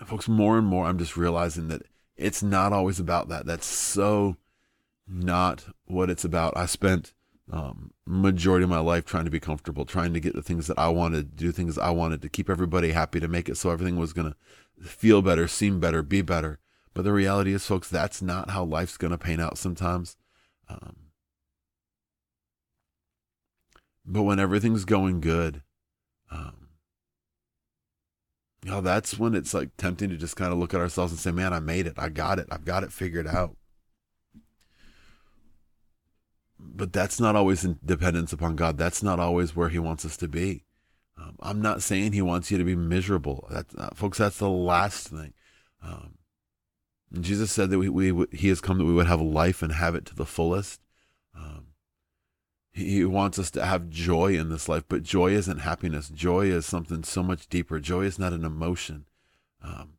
folks, 0.06 0.28
more 0.28 0.58
and 0.58 0.68
more, 0.68 0.86
I'm 0.86 0.98
just 0.98 1.18
realizing 1.18 1.68
that 1.70 1.84
it's 2.16 2.44
not 2.44 2.74
always 2.74 3.00
about 3.00 3.30
that. 3.30 3.46
That's 3.46 3.66
so 3.66 4.38
not 5.08 5.66
what 5.86 6.10
it's 6.10 6.26
about. 6.26 6.56
I 6.56 6.66
spent 6.66 7.14
um, 7.52 7.92
majority 8.06 8.64
of 8.64 8.70
my 8.70 8.80
life 8.80 9.06
trying 9.06 9.26
to 9.26 9.32
be 9.32 9.40
comfortable, 9.40 9.86
trying 9.86 10.14
to 10.14 10.20
get 10.20 10.34
the 10.34 10.42
things 10.42 10.68
that 10.68 10.80
I 10.80 10.90
wanted, 10.90 11.36
do 11.36 11.52
things 11.52 11.78
I 11.78 11.90
wanted 11.90 12.22
to 12.22 12.30
keep 12.30 12.50
everybody 12.50 12.92
happy, 12.92 13.20
to 13.20 13.28
make 13.28 13.50
it 13.50 13.58
so 13.58 13.70
everything 13.70 13.98
was 13.98 14.14
to 14.14 14.36
feel 14.82 15.22
better, 15.22 15.48
seem 15.48 15.80
better, 15.80 16.02
be 16.02 16.22
better. 16.22 16.60
But 16.94 17.04
the 17.04 17.14
reality 17.14 17.54
is, 17.54 17.66
folks, 17.66 17.90
that's 17.90 18.22
not 18.22 18.52
how 18.52 18.64
life's 18.64 18.98
going 18.98 19.12
to 19.12 19.18
pain 19.18 19.40
out 19.40 19.58
sometimes. 19.58 20.16
Um, 20.70 20.96
but 24.06 24.24
when 24.24 24.40
everything's 24.40 24.86
going 24.86 25.22
good, 25.22 25.64
um, 26.32 26.63
you 28.64 28.72
know, 28.72 28.82
that's 28.82 29.20
when 29.20 29.36
it's 29.36 29.54
like 29.54 29.76
tempting 29.78 30.10
to 30.10 30.18
just 30.18 30.36
kind 30.36 30.54
of 30.54 30.60
look 30.60 30.74
at 30.74 30.80
ourselves 30.80 31.12
and 31.12 31.20
say, 31.20 31.32
man, 31.32 31.54
I 31.54 31.60
made 31.60 31.88
it. 31.88 31.96
I 31.98 32.10
got 32.10 32.40
it. 32.40 32.48
I've 32.52 32.66
got 32.66 32.84
it 32.84 32.94
figured 32.94 33.28
out 33.28 33.56
but 36.76 36.94
that's 36.94 37.20
not 37.20 37.36
always 37.36 37.64
in 37.64 37.80
dependence 37.84 38.34
upon 38.34 38.56
God. 38.56 38.78
That's 38.78 39.04
not 39.04 39.20
always 39.20 39.56
where 39.56 39.70
He 39.70 39.80
wants 39.80 40.06
us 40.06 40.18
to 40.18 40.28
be. 40.28 40.64
Um, 41.18 41.36
I'm 41.42 41.62
not 41.62 41.82
saying 41.82 42.14
He 42.14 42.22
wants 42.22 42.52
you 42.52 42.58
to 42.58 42.64
be 42.64 42.76
miserable. 42.76 43.48
That's 43.52 43.76
uh, 43.76 43.90
folks. 43.94 44.18
That's 44.18 44.38
the 44.38 44.50
last 44.50 45.10
thing. 45.10 45.34
Um, 45.82 46.16
Jesus 47.20 47.52
said 47.52 47.70
that 47.70 47.80
we, 47.80 47.90
we 47.90 48.26
He 48.32 48.48
has 48.48 48.62
come 48.62 48.78
that 48.78 48.86
we 48.86 48.94
would 48.94 49.08
have 49.08 49.22
life 49.22 49.62
and 49.62 49.74
have 49.74 49.96
it 49.96 50.06
to 50.08 50.16
the 50.16 50.26
fullest. 50.26 50.82
Um, 51.36 51.68
he, 52.74 53.06
wants 53.06 53.38
us 53.38 53.52
to 53.52 53.66
have 53.66 53.90
joy 53.90 54.36
in 54.36 54.50
this 54.50 54.68
life, 54.68 54.84
but 54.90 55.04
joy 55.04 55.32
isn't 55.32 55.60
happiness. 55.60 56.10
Joy 56.10 56.48
is 56.48 56.66
something 56.66 57.04
so 57.04 57.22
much 57.22 57.48
deeper. 57.48 57.80
Joy 57.80 58.02
is 58.02 58.18
not 58.18 58.34
an 58.34 58.44
emotion. 58.44 59.06
Um, 59.62 59.94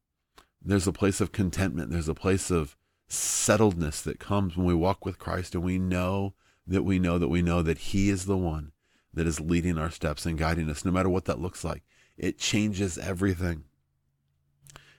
there's 0.60 0.88
a 0.88 0.92
place 0.92 1.20
of 1.20 1.30
contentment. 1.30 1.90
There's 1.90 2.08
a 2.08 2.14
place 2.14 2.50
of 2.50 2.76
settledness 3.08 4.02
that 4.02 4.18
comes 4.18 4.56
when 4.56 4.66
we 4.66 4.74
walk 4.74 5.04
with 5.04 5.20
Christ 5.20 5.54
and 5.54 5.62
we 5.62 5.78
know 5.78 6.34
that 6.66 6.82
we 6.82 6.98
know 6.98 7.18
that 7.18 7.28
we 7.28 7.42
know 7.42 7.62
that 7.62 7.78
He 7.78 8.08
is 8.08 8.24
the 8.26 8.36
one 8.36 8.72
that 9.12 9.26
is 9.26 9.40
leading 9.40 9.78
our 9.78 9.90
steps 9.90 10.26
and 10.26 10.36
guiding 10.36 10.68
us, 10.68 10.84
no 10.84 10.90
matter 10.90 11.08
what 11.08 11.26
that 11.26 11.40
looks 11.40 11.62
like. 11.62 11.84
It 12.16 12.38
changes 12.38 12.98
everything. 12.98 13.64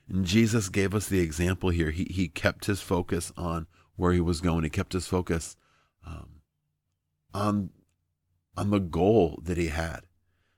And 0.08 0.25
Jesus 0.25 0.70
gave 0.70 0.94
us 0.94 1.08
the 1.08 1.20
example 1.20 1.72
here. 1.72 1.91
He, 1.91 2.05
he 2.05 2.27
kept 2.27 2.65
his 2.65 2.79
focus 2.82 3.34
on 3.36 3.67
where 3.96 4.13
he 4.13 4.22
was 4.22 4.39
going. 4.39 4.63
He 4.63 4.70
kept 4.70 4.94
his 4.94 5.08
focus 5.08 5.58
um, 6.05 6.35
on, 7.36 7.70
on 8.56 8.70
the 8.70 8.80
goal 8.80 9.39
that 9.44 9.58
he 9.58 9.68
had. 9.68 10.01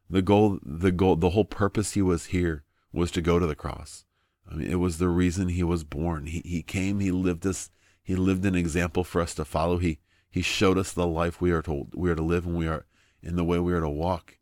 The 0.10 0.22
goal, 0.22 0.60
the 0.64 0.92
goal, 0.92 1.16
the 1.16 1.32
whole 1.32 1.46
purpose 1.46 1.94
he 1.94 2.02
was 2.02 2.28
here 2.28 2.64
was 2.94 3.12
to 3.12 3.22
go 3.22 3.40
to 3.40 3.48
the 3.48 3.56
cross. 3.56 4.06
I 4.50 4.56
mean, 4.56 4.72
it 4.72 4.80
was 4.80 4.98
the 4.98 5.10
reason 5.10 5.50
he 5.50 5.64
was 5.64 5.84
born. 5.84 6.28
He, 6.28 6.42
he 6.46 6.62
came, 6.62 7.00
he 7.00 7.12
lived 7.12 7.46
us, 7.46 7.70
he 8.02 8.16
lived 8.16 8.46
an 8.46 8.56
example 8.56 9.04
for 9.04 9.22
us 9.22 9.34
to 9.36 9.44
follow. 9.44 9.80
He, 9.80 10.00
he 10.30 10.42
showed 10.42 10.78
us 10.78 10.94
the 10.94 11.08
life 11.08 11.42
we 11.42 11.52
are 11.52 11.62
to 11.64 11.88
we 11.94 12.10
are 12.10 12.16
to 12.16 12.22
live 12.22 12.46
and 12.46 12.56
we 12.56 12.68
are 12.68 12.86
in 13.22 13.36
the 13.36 13.44
way 13.44 13.60
we 13.60 13.74
are 13.74 13.82
to 13.82 13.90
walk. 13.90 14.38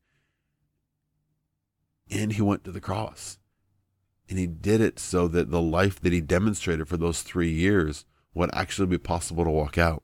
And 2.11 2.33
he 2.33 2.41
went 2.41 2.63
to 2.65 2.71
the 2.71 2.81
cross. 2.81 3.39
And 4.29 4.37
he 4.37 4.45
did 4.45 4.81
it 4.81 4.99
so 4.99 5.27
that 5.29 5.49
the 5.49 5.61
life 5.61 5.99
that 6.01 6.13
he 6.13 6.21
demonstrated 6.21 6.87
for 6.87 6.97
those 6.97 7.21
three 7.21 7.51
years 7.51 8.05
would 8.33 8.53
actually 8.53 8.87
be 8.87 8.97
possible 8.97 9.43
to 9.43 9.49
walk 9.49 9.77
out. 9.77 10.03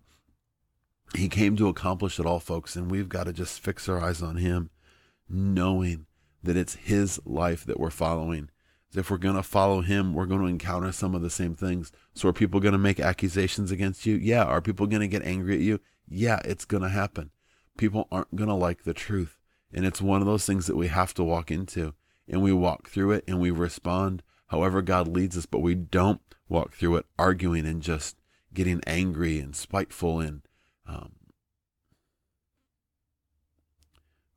He 1.16 1.28
came 1.28 1.56
to 1.58 1.68
accomplish 1.68 2.20
it 2.20 2.26
all, 2.26 2.40
folks, 2.40 2.76
and 2.76 2.90
we've 2.90 3.10
got 3.10 3.26
to 3.26 3.34
just 3.34 3.60
fix 3.60 3.90
our 3.90 4.02
eyes 4.02 4.22
on 4.22 4.38
him, 4.38 4.70
knowing 5.28 6.06
that 6.42 6.58
it's 6.58 6.76
his 6.76 7.20
life 7.26 7.66
that 7.66 7.80
we're 7.80 7.90
following 7.90 8.50
if 8.96 9.10
we're 9.10 9.18
going 9.18 9.36
to 9.36 9.44
follow 9.44 9.82
him, 9.82 10.14
we're 10.14 10.26
going 10.26 10.42
to 10.42 10.48
encounter 10.48 10.92
some 10.92 11.16
of 11.16 11.22
the 11.22 11.30
same 11.30 11.56
things. 11.56 11.92
So 12.14 12.30
are 12.30 12.34
people 12.34 12.60
going 12.60 12.74
to 12.74 12.78
make 12.78 13.00
accusations 13.00 13.72
against 13.72 14.06
you? 14.06 14.16
Yeah. 14.16 14.44
Are 14.44 14.62
people 14.62 14.88
going 14.88 15.02
to 15.02 15.08
get 15.08 15.24
angry 15.24 15.56
at 15.56 15.62
you? 15.62 15.80
Yeah, 16.08 16.40
it's 16.44 16.66
going 16.66 16.84
to 16.84 16.90
happen. 16.90 17.32
People 17.78 18.08
aren't 18.12 18.36
going 18.36 18.50
to 18.50 18.56
like 18.56 18.84
the 18.84 18.94
truth. 18.94 19.38
And 19.74 19.86
it's 19.86 20.02
one 20.02 20.20
of 20.20 20.28
those 20.28 20.46
things 20.46 20.68
that 20.68 20.76
we 20.76 20.88
have 20.88 21.14
to 21.14 21.24
walk 21.24 21.52
into. 21.52 21.94
And 22.28 22.42
we 22.42 22.52
walk 22.52 22.90
through 22.90 23.12
it 23.12 23.24
and 23.28 23.40
we 23.40 23.52
respond 23.52 24.24
however 24.48 24.82
God 24.82 25.08
leads 25.08 25.38
us, 25.38 25.46
but 25.46 25.60
we 25.60 25.76
don't 25.76 26.22
walk 26.50 26.74
through 26.74 26.98
it 26.98 27.06
arguing 27.18 27.66
and 27.66 27.82
just 27.82 28.18
getting 28.54 28.82
angry 28.86 29.40
and 29.40 29.56
spiteful 29.56 30.20
and 30.20 30.42
um, 30.92 31.12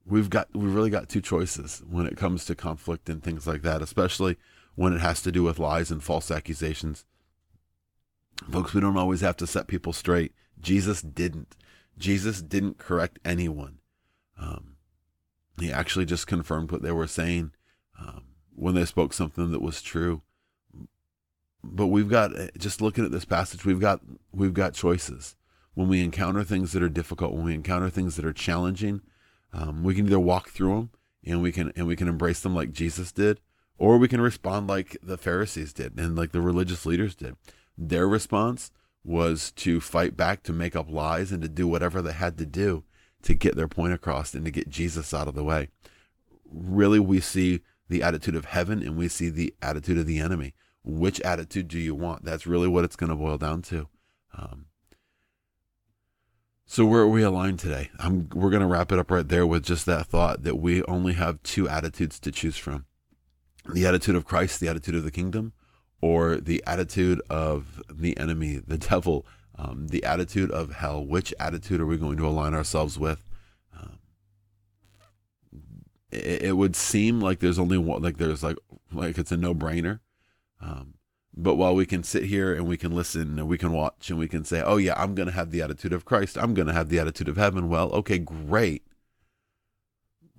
we've 0.06 0.30
got 0.30 0.48
we 0.54 0.66
really 0.66 0.90
got 0.90 1.08
two 1.08 1.20
choices 1.20 1.82
when 1.88 2.06
it 2.06 2.16
comes 2.16 2.44
to 2.44 2.54
conflict 2.54 3.08
and 3.08 3.22
things 3.22 3.46
like 3.46 3.62
that, 3.62 3.82
especially 3.82 4.36
when 4.74 4.92
it 4.92 5.00
has 5.00 5.22
to 5.22 5.32
do 5.32 5.42
with 5.42 5.58
lies 5.58 5.90
and 5.90 6.02
false 6.02 6.30
accusations. 6.30 7.04
Folks, 8.50 8.74
we 8.74 8.80
don't 8.80 8.96
always 8.96 9.20
have 9.20 9.36
to 9.38 9.46
set 9.46 9.68
people 9.68 9.92
straight. 9.92 10.32
Jesus 10.60 11.02
didn't. 11.02 11.56
Jesus 11.96 12.42
didn't 12.42 12.78
correct 12.78 13.18
anyone. 13.24 13.78
Um, 14.38 14.76
he 15.60 15.72
actually 15.72 16.04
just 16.04 16.26
confirmed 16.26 16.72
what 16.72 16.82
they 16.82 16.90
were 16.90 17.06
saying 17.06 17.52
um, 17.98 18.24
when 18.54 18.74
they 18.74 18.84
spoke 18.84 19.12
something 19.12 19.52
that 19.52 19.62
was 19.62 19.80
true. 19.80 20.22
But 21.62 21.86
we've 21.86 22.10
got 22.10 22.32
just 22.58 22.82
looking 22.82 23.04
at 23.04 23.12
this 23.12 23.24
passage, 23.24 23.64
we've 23.64 23.80
got 23.80 24.00
we've 24.32 24.54
got 24.54 24.74
choices. 24.74 25.36
When 25.74 25.88
we 25.88 26.02
encounter 26.02 26.44
things 26.44 26.72
that 26.72 26.82
are 26.82 26.88
difficult, 26.88 27.32
when 27.32 27.44
we 27.44 27.54
encounter 27.54 27.90
things 27.90 28.16
that 28.16 28.24
are 28.24 28.32
challenging, 28.32 29.02
um, 29.52 29.82
we 29.82 29.94
can 29.94 30.06
either 30.06 30.20
walk 30.20 30.50
through 30.50 30.74
them 30.74 30.90
and 31.24 31.42
we 31.42 31.52
can 31.52 31.72
and 31.76 31.86
we 31.86 31.96
can 31.96 32.08
embrace 32.08 32.40
them 32.40 32.54
like 32.54 32.72
Jesus 32.72 33.12
did, 33.12 33.40
or 33.78 33.98
we 33.98 34.08
can 34.08 34.20
respond 34.20 34.68
like 34.68 34.96
the 35.02 35.18
Pharisees 35.18 35.72
did 35.72 35.98
and 35.98 36.16
like 36.16 36.32
the 36.32 36.40
religious 36.40 36.86
leaders 36.86 37.14
did. 37.14 37.36
Their 37.76 38.08
response 38.08 38.70
was 39.04 39.50
to 39.52 39.80
fight 39.80 40.16
back, 40.16 40.42
to 40.44 40.52
make 40.52 40.74
up 40.74 40.90
lies, 40.90 41.32
and 41.32 41.42
to 41.42 41.48
do 41.48 41.68
whatever 41.68 42.00
they 42.00 42.12
had 42.12 42.38
to 42.38 42.46
do 42.46 42.84
to 43.22 43.34
get 43.34 43.56
their 43.56 43.68
point 43.68 43.92
across 43.92 44.34
and 44.34 44.44
to 44.44 44.50
get 44.50 44.68
Jesus 44.68 45.12
out 45.12 45.28
of 45.28 45.34
the 45.34 45.44
way. 45.44 45.68
Really, 46.50 47.00
we 47.00 47.20
see 47.20 47.60
the 47.88 48.02
attitude 48.02 48.36
of 48.36 48.46
heaven 48.46 48.82
and 48.82 48.96
we 48.96 49.08
see 49.08 49.28
the 49.28 49.54
attitude 49.60 49.98
of 49.98 50.06
the 50.06 50.18
enemy. 50.18 50.54
Which 50.84 51.20
attitude 51.22 51.68
do 51.68 51.78
you 51.78 51.94
want? 51.94 52.24
That's 52.24 52.46
really 52.46 52.68
what 52.68 52.84
it's 52.84 52.96
going 52.96 53.10
to 53.10 53.16
boil 53.16 53.38
down 53.38 53.62
to. 53.62 53.88
Um, 54.36 54.66
so 56.66 56.86
where 56.86 57.02
are 57.02 57.08
we 57.08 57.22
aligned 57.22 57.58
today? 57.58 57.90
I'm, 57.98 58.28
we're 58.34 58.50
going 58.50 58.62
to 58.62 58.66
wrap 58.66 58.90
it 58.90 58.98
up 58.98 59.10
right 59.10 59.26
there 59.26 59.46
with 59.46 59.64
just 59.64 59.86
that 59.86 60.06
thought 60.06 60.44
that 60.44 60.56
we 60.56 60.82
only 60.84 61.12
have 61.12 61.42
two 61.42 61.68
attitudes 61.68 62.18
to 62.20 62.32
choose 62.32 62.56
from. 62.56 62.86
The 63.72 63.86
attitude 63.86 64.16
of 64.16 64.24
Christ, 64.24 64.60
the 64.60 64.68
attitude 64.68 64.94
of 64.94 65.04
the 65.04 65.10
kingdom, 65.10 65.52
or 66.00 66.36
the 66.36 66.62
attitude 66.66 67.20
of 67.28 67.82
the 67.90 68.16
enemy, 68.18 68.60
the 68.66 68.78
devil, 68.90 69.26
um, 69.56 69.88
the 69.88 70.04
attitude 70.04 70.50
of 70.50 70.72
hell. 70.76 71.04
Which 71.04 71.34
attitude 71.38 71.80
are 71.80 71.86
we 71.86 71.96
going 71.96 72.16
to 72.16 72.26
align 72.26 72.54
ourselves 72.54 72.98
with? 72.98 73.22
Um, 73.78 73.98
it, 76.10 76.42
it, 76.42 76.56
would 76.56 76.76
seem 76.76 77.20
like 77.20 77.40
there's 77.40 77.58
only 77.58 77.78
one, 77.78 78.02
like 78.02 78.16
there's 78.16 78.42
like, 78.42 78.56
like 78.92 79.18
it's 79.18 79.32
a 79.32 79.36
no 79.36 79.54
brainer. 79.54 80.00
Um, 80.60 80.94
but 81.36 81.56
while 81.56 81.74
we 81.74 81.84
can 81.84 82.04
sit 82.04 82.24
here 82.24 82.54
and 82.54 82.66
we 82.66 82.76
can 82.76 82.92
listen 82.92 83.38
and 83.38 83.48
we 83.48 83.58
can 83.58 83.72
watch 83.72 84.08
and 84.08 84.18
we 84.18 84.28
can 84.28 84.44
say, 84.44 84.62
oh, 84.62 84.76
yeah, 84.76 84.94
I'm 84.96 85.14
going 85.14 85.26
to 85.26 85.34
have 85.34 85.50
the 85.50 85.62
attitude 85.62 85.92
of 85.92 86.04
Christ, 86.04 86.38
I'm 86.38 86.54
going 86.54 86.68
to 86.68 86.72
have 86.72 86.88
the 86.88 87.00
attitude 87.00 87.28
of 87.28 87.36
heaven. 87.36 87.68
Well, 87.68 87.90
okay, 87.92 88.18
great. 88.18 88.86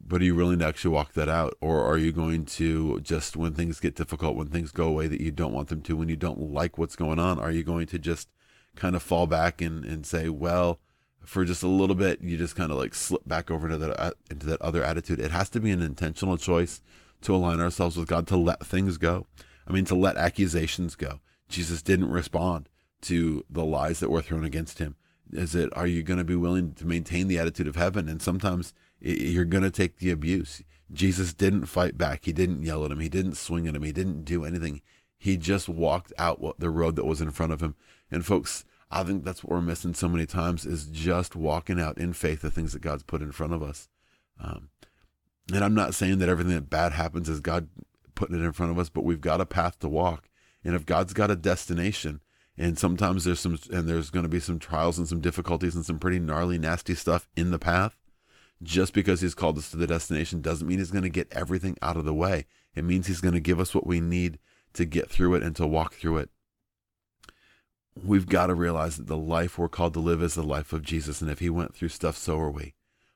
But 0.07 0.21
are 0.21 0.25
you 0.25 0.35
willing 0.35 0.59
to 0.59 0.67
actually 0.67 0.93
walk 0.93 1.13
that 1.13 1.27
out? 1.27 1.57
Or 1.59 1.83
are 1.83 1.97
you 1.97 2.11
going 2.11 2.45
to 2.45 3.01
just, 3.01 3.35
when 3.35 3.53
things 3.53 3.79
get 3.79 3.95
difficult, 3.95 4.37
when 4.37 4.47
things 4.47 4.71
go 4.71 4.87
away 4.87 5.07
that 5.07 5.19
you 5.19 5.31
don't 5.31 5.53
want 5.53 5.67
them 5.67 5.81
to, 5.81 5.97
when 5.97 6.09
you 6.09 6.15
don't 6.15 6.53
like 6.53 6.77
what's 6.77 6.95
going 6.95 7.19
on, 7.19 7.39
are 7.39 7.51
you 7.51 7.63
going 7.63 7.87
to 7.87 7.99
just 7.99 8.29
kind 8.75 8.95
of 8.95 9.03
fall 9.03 9.27
back 9.27 9.61
and, 9.61 9.83
and 9.83 10.05
say, 10.05 10.29
well, 10.29 10.79
for 11.21 11.43
just 11.43 11.63
a 11.63 11.67
little 11.67 11.95
bit, 11.95 12.21
you 12.21 12.37
just 12.37 12.55
kind 12.55 12.71
of 12.71 12.77
like 12.77 12.93
slip 12.93 13.27
back 13.27 13.49
over 13.49 13.67
into 13.67 13.79
that, 13.79 13.99
uh, 13.99 14.11
into 14.29 14.45
that 14.45 14.61
other 14.61 14.83
attitude? 14.83 15.19
It 15.19 15.31
has 15.31 15.49
to 15.49 15.59
be 15.59 15.71
an 15.71 15.81
intentional 15.81 16.37
choice 16.37 16.81
to 17.21 17.35
align 17.35 17.59
ourselves 17.59 17.97
with 17.97 18.07
God, 18.07 18.27
to 18.27 18.37
let 18.37 18.65
things 18.65 18.97
go. 18.97 19.25
I 19.67 19.73
mean, 19.73 19.85
to 19.85 19.95
let 19.95 20.17
accusations 20.17 20.95
go. 20.95 21.19
Jesus 21.49 21.81
didn't 21.81 22.11
respond 22.11 22.69
to 23.01 23.45
the 23.49 23.65
lies 23.65 23.99
that 23.99 24.09
were 24.09 24.21
thrown 24.21 24.43
against 24.43 24.79
him. 24.79 24.95
Is 25.31 25.55
it, 25.55 25.69
are 25.75 25.87
you 25.87 26.03
going 26.03 26.19
to 26.19 26.23
be 26.23 26.35
willing 26.35 26.73
to 26.73 26.85
maintain 26.85 27.27
the 27.27 27.39
attitude 27.39 27.67
of 27.67 27.75
heaven? 27.75 28.07
And 28.07 28.21
sometimes 28.21 28.73
you're 28.99 29.45
going 29.45 29.63
to 29.63 29.71
take 29.71 29.97
the 29.97 30.11
abuse. 30.11 30.63
Jesus 30.91 31.33
didn't 31.33 31.65
fight 31.65 31.97
back. 31.97 32.25
He 32.25 32.33
didn't 32.33 32.63
yell 32.63 32.85
at 32.85 32.91
him. 32.91 32.99
He 32.99 33.09
didn't 33.09 33.35
swing 33.35 33.67
at 33.67 33.75
him. 33.75 33.83
He 33.83 33.91
didn't 33.91 34.23
do 34.23 34.45
anything. 34.45 34.81
He 35.17 35.37
just 35.37 35.67
walked 35.67 36.13
out 36.17 36.59
the 36.59 36.69
road 36.69 36.95
that 36.95 37.05
was 37.05 37.21
in 37.21 37.31
front 37.31 37.53
of 37.53 37.61
him. 37.61 37.75
And 38.11 38.25
folks, 38.25 38.65
I 38.91 39.03
think 39.03 39.23
that's 39.23 39.43
what 39.43 39.51
we're 39.51 39.61
missing 39.61 39.93
so 39.93 40.07
many 40.07 40.25
times 40.25 40.65
is 40.65 40.85
just 40.85 41.35
walking 41.35 41.79
out 41.79 41.97
in 41.97 42.13
faith 42.13 42.41
the 42.41 42.51
things 42.51 42.73
that 42.73 42.81
God's 42.81 43.03
put 43.03 43.21
in 43.21 43.31
front 43.31 43.53
of 43.53 43.63
us. 43.63 43.89
Um, 44.39 44.69
and 45.53 45.63
I'm 45.63 45.73
not 45.73 45.95
saying 45.95 46.19
that 46.19 46.29
everything 46.29 46.53
that 46.53 46.69
bad 46.69 46.91
happens 46.91 47.29
is 47.29 47.39
God 47.39 47.67
putting 48.15 48.35
it 48.35 48.43
in 48.43 48.53
front 48.53 48.71
of 48.71 48.79
us, 48.79 48.89
but 48.89 49.03
we've 49.03 49.21
got 49.21 49.41
a 49.41 49.45
path 49.45 49.79
to 49.79 49.89
walk. 49.89 50.29
And 50.63 50.75
if 50.75 50.85
God's 50.85 51.13
got 51.13 51.29
a 51.29 51.35
destination, 51.35 52.21
and 52.57 52.79
sometimes 52.79 53.25
there's 53.25 53.39
some, 53.39 53.59
and 53.71 53.87
there's 53.87 54.09
going 54.09 54.23
to 54.23 54.29
be 54.29 54.39
some 54.39 54.59
trials 54.59 54.97
and 54.97 55.07
some 55.07 55.19
difficulties 55.21 55.75
and 55.75 55.85
some 55.85 55.99
pretty 55.99 56.19
gnarly, 56.19 56.57
nasty 56.57 56.95
stuff 56.95 57.27
in 57.35 57.51
the 57.51 57.59
path, 57.59 57.97
Just 58.63 58.93
because 58.93 59.21
he's 59.21 59.35
called 59.35 59.57
us 59.57 59.69
to 59.71 59.77
the 59.77 59.87
destination 59.87 60.41
doesn't 60.41 60.67
mean 60.67 60.79
he's 60.79 60.91
going 60.91 61.03
to 61.03 61.09
get 61.09 61.31
everything 61.31 61.77
out 61.81 61.97
of 61.97 62.05
the 62.05 62.13
way. 62.13 62.45
It 62.73 62.83
means 62.85 63.07
he's 63.07 63.21
going 63.21 63.33
to 63.33 63.39
give 63.39 63.59
us 63.59 63.75
what 63.75 63.85
we 63.85 63.99
need 63.99 64.39
to 64.73 64.85
get 64.85 65.09
through 65.09 65.35
it 65.35 65.43
and 65.43 65.55
to 65.57 65.67
walk 65.67 65.93
through 65.93 66.17
it. 66.17 66.29
We've 68.01 68.27
got 68.27 68.47
to 68.47 68.55
realize 68.55 68.97
that 68.97 69.07
the 69.07 69.17
life 69.17 69.57
we're 69.57 69.69
called 69.69 69.93
to 69.93 69.99
live 69.99 70.21
is 70.21 70.35
the 70.35 70.43
life 70.43 70.73
of 70.73 70.83
Jesus. 70.83 71.21
And 71.21 71.29
if 71.29 71.39
he 71.39 71.49
went 71.49 71.75
through 71.75 71.89
stuff, 71.89 72.17
so 72.17 72.39
are 72.39 72.51
we. 72.51 72.73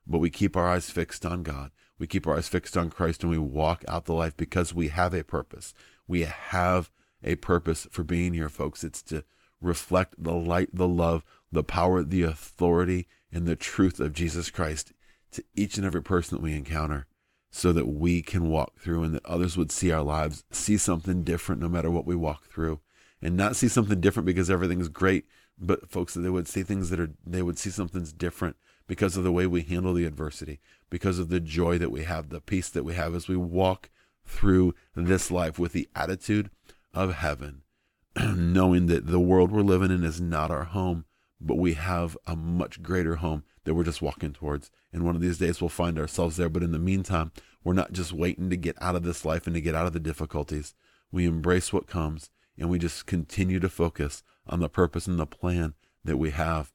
But 0.07 0.19
we 0.19 0.29
keep 0.29 0.55
our 0.55 0.67
eyes 0.67 0.89
fixed 0.89 1.25
on 1.25 1.43
God. 1.43 1.71
We 1.99 2.07
keep 2.07 2.25
our 2.25 2.37
eyes 2.37 2.47
fixed 2.47 2.77
on 2.77 2.89
Christ 2.89 3.23
and 3.23 3.29
we 3.29 3.37
walk 3.37 3.83
out 3.87 4.05
the 4.05 4.13
life 4.13 4.35
because 4.35 4.73
we 4.73 4.87
have 4.87 5.13
a 5.13 5.23
purpose. 5.23 5.73
We 6.07 6.21
have 6.21 6.89
a 7.23 7.35
purpose 7.35 7.87
for 7.91 8.03
being 8.03 8.33
here, 8.33 8.49
folks. 8.49 8.83
It's 8.83 9.01
to 9.03 9.23
reflect 9.61 10.15
the 10.17 10.33
light, 10.33 10.69
the 10.73 10.87
love, 10.87 11.23
the 11.51 11.63
power, 11.63 12.01
the 12.01 12.23
authority, 12.23 13.07
and 13.31 13.45
the 13.45 13.55
truth 13.55 13.99
of 13.99 14.13
Jesus 14.13 14.49
Christ 14.49 14.93
to 15.31 15.43
each 15.55 15.77
and 15.77 15.85
every 15.85 16.01
person 16.01 16.37
that 16.37 16.43
we 16.43 16.55
encounter 16.55 17.05
so 17.51 17.73
that 17.73 17.87
we 17.87 18.21
can 18.21 18.49
walk 18.49 18.79
through 18.79 19.03
and 19.03 19.13
that 19.15 19.25
others 19.25 19.57
would 19.57 19.71
see 19.71 19.91
our 19.91 20.01
lives, 20.01 20.43
see 20.51 20.77
something 20.77 21.23
different 21.23 21.61
no 21.61 21.67
matter 21.67 21.89
what 21.89 22.05
we 22.05 22.15
walk 22.15 22.45
through, 22.45 22.79
and 23.21 23.35
not 23.35 23.55
see 23.55 23.67
something 23.67 23.99
different 23.99 24.25
because 24.25 24.49
everything's 24.49 24.87
great, 24.87 25.25
but 25.57 25.89
folks, 25.89 26.13
that 26.13 26.21
they 26.21 26.29
would 26.29 26.47
see 26.47 26.63
things 26.63 26.89
that 26.89 26.99
are, 26.99 27.11
they 27.25 27.41
would 27.41 27.57
see 27.57 27.69
something's 27.69 28.13
different 28.13 28.55
because 28.87 29.17
of 29.17 29.23
the 29.23 29.31
way 29.31 29.45
we 29.45 29.61
handle 29.61 29.93
the 29.93 30.05
adversity, 30.05 30.59
because 30.89 31.19
of 31.19 31.29
the 31.29 31.39
joy 31.39 31.77
that 31.77 31.91
we 31.91 32.03
have, 32.03 32.29
the 32.29 32.41
peace 32.41 32.69
that 32.69 32.83
we 32.83 32.95
have 32.95 33.15
as 33.15 33.27
we 33.27 33.35
walk 33.35 33.89
through 34.25 34.73
this 34.95 35.31
life 35.31 35.59
with 35.59 35.73
the 35.73 35.87
attitude 35.95 36.49
of 36.93 37.15
heaven, 37.15 37.61
knowing 38.35 38.87
that 38.87 39.07
the 39.07 39.19
world 39.19 39.51
we're 39.51 39.61
living 39.61 39.91
in 39.91 40.03
is 40.03 40.21
not 40.21 40.51
our 40.51 40.65
home, 40.65 41.05
but 41.41 41.57
we 41.57 41.73
have 41.73 42.17
a 42.27 42.35
much 42.35 42.81
greater 42.81 43.17
home 43.17 43.43
that 43.63 43.73
we're 43.73 43.83
just 43.83 44.01
walking 44.01 44.33
towards. 44.33 44.71
And 44.91 45.03
one 45.03 45.15
of 45.15 45.21
these 45.21 45.37
days 45.37 45.61
we'll 45.61 45.69
find 45.69 45.97
ourselves 45.97 46.37
there. 46.37 46.49
But 46.49 46.63
in 46.63 46.71
the 46.71 46.79
meantime, 46.79 47.31
we're 47.63 47.73
not 47.73 47.93
just 47.93 48.11
waiting 48.11 48.49
to 48.49 48.57
get 48.57 48.75
out 48.81 48.95
of 48.95 49.03
this 49.03 49.23
life 49.23 49.45
and 49.45 49.53
to 49.53 49.61
get 49.61 49.75
out 49.75 49.85
of 49.85 49.93
the 49.93 49.99
difficulties. 49.99 50.73
We 51.11 51.25
embrace 51.25 51.71
what 51.71 51.87
comes 51.87 52.29
and 52.57 52.69
we 52.69 52.79
just 52.79 53.05
continue 53.05 53.59
to 53.59 53.69
focus 53.69 54.23
on 54.47 54.59
the 54.59 54.69
purpose 54.69 55.07
and 55.07 55.19
the 55.19 55.25
plan 55.25 55.75
that 56.03 56.17
we 56.17 56.31
have, 56.31 56.73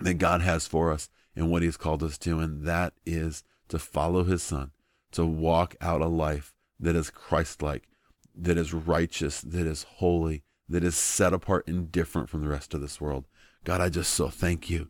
that 0.00 0.14
God 0.14 0.40
has 0.42 0.66
for 0.66 0.92
us 0.92 1.08
and 1.34 1.50
what 1.50 1.62
He's 1.62 1.76
called 1.76 2.02
us 2.02 2.18
to. 2.18 2.38
And 2.38 2.64
that 2.66 2.94
is 3.06 3.44
to 3.68 3.78
follow 3.78 4.24
His 4.24 4.42
Son, 4.42 4.70
to 5.12 5.24
walk 5.24 5.76
out 5.80 6.00
a 6.00 6.06
life 6.06 6.54
that 6.78 6.96
is 6.96 7.10
Christ 7.10 7.62
like, 7.62 7.88
that 8.34 8.56
is 8.56 8.72
righteous, 8.72 9.40
that 9.40 9.66
is 9.66 9.84
holy, 9.84 10.42
that 10.68 10.84
is 10.84 10.96
set 10.96 11.32
apart 11.32 11.66
and 11.66 11.90
different 11.90 12.28
from 12.28 12.42
the 12.42 12.48
rest 12.48 12.74
of 12.74 12.80
this 12.80 13.00
world. 13.00 13.26
God, 13.64 13.80
I 13.80 13.88
just 13.88 14.14
so 14.14 14.28
thank 14.28 14.70
you 14.70 14.88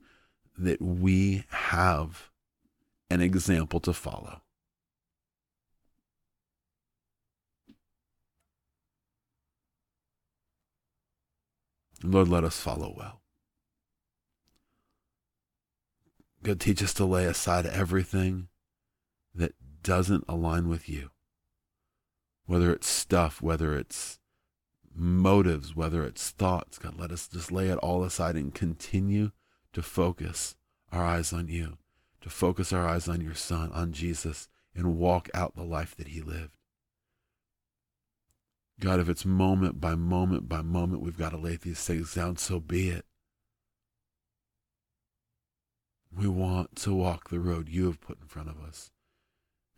that 0.57 0.81
we 0.81 1.45
have 1.49 2.31
an 3.09 3.21
example 3.21 3.81
to 3.81 3.93
follow. 3.93 4.43
Lord, 12.03 12.29
let 12.29 12.45
us 12.45 12.59
follow 12.59 12.95
well. 12.97 13.21
God, 16.43 16.59
teach 16.59 16.83
us 16.83 16.95
to 16.95 17.05
lay 17.05 17.27
aside 17.27 17.67
everything 17.67 18.49
that 19.35 19.55
doesn't 19.83 20.25
align 20.29 20.69
with 20.69 20.89
you. 20.89 21.11
Whether 22.47 22.73
it's 22.73 22.89
stuff, 22.89 23.43
whether 23.43 23.77
it's 23.77 24.19
motives, 24.95 25.77
whether 25.77 26.03
it's 26.03 26.31
thoughts, 26.31 26.79
God, 26.79 26.99
let 26.99 27.13
us 27.13 27.29
just 27.29 27.53
lay 27.53 27.69
it 27.69 27.79
all 27.79 28.03
aside 28.03 28.37
and 28.37 28.55
continue 28.55 29.31
to 29.73 29.83
focus 29.83 30.57
our 30.91 31.05
eyes 31.05 31.33
on 31.33 31.49
you, 31.49 31.79
to 32.23 32.31
focus 32.31 32.73
our 32.73 32.87
eyes 32.89 33.09
on 33.09 33.21
your 33.21 33.35
Son, 33.35 33.71
on 33.73 33.93
Jesus, 33.93 34.49
and 34.75 34.99
walk 34.99 35.29
out 35.35 35.55
the 35.55 35.63
life 35.63 35.95
that 35.97 36.09
he 36.09 36.21
lived. 36.21 36.57
God, 38.81 38.99
if 38.99 39.09
it's 39.09 39.27
moment 39.27 39.81
by 39.81 39.95
moment 39.95 40.49
by 40.49 40.63
moment, 40.63 41.03
we've 41.03 41.19
got 41.19 41.31
to 41.31 41.37
lay 41.37 41.57
these 41.57 41.85
things 41.85 42.15
down, 42.15 42.39
so 42.39 42.59
be 42.59 42.89
it. 42.89 43.05
We 46.15 46.27
want 46.27 46.77
to 46.77 46.95
walk 46.95 47.31
the 47.31 47.41
road 47.41 47.69
you 47.69 47.87
have 47.87 48.01
put 48.01 48.21
in 48.21 48.27
front 48.27 48.49
of 48.49 48.61
us. 48.63 48.91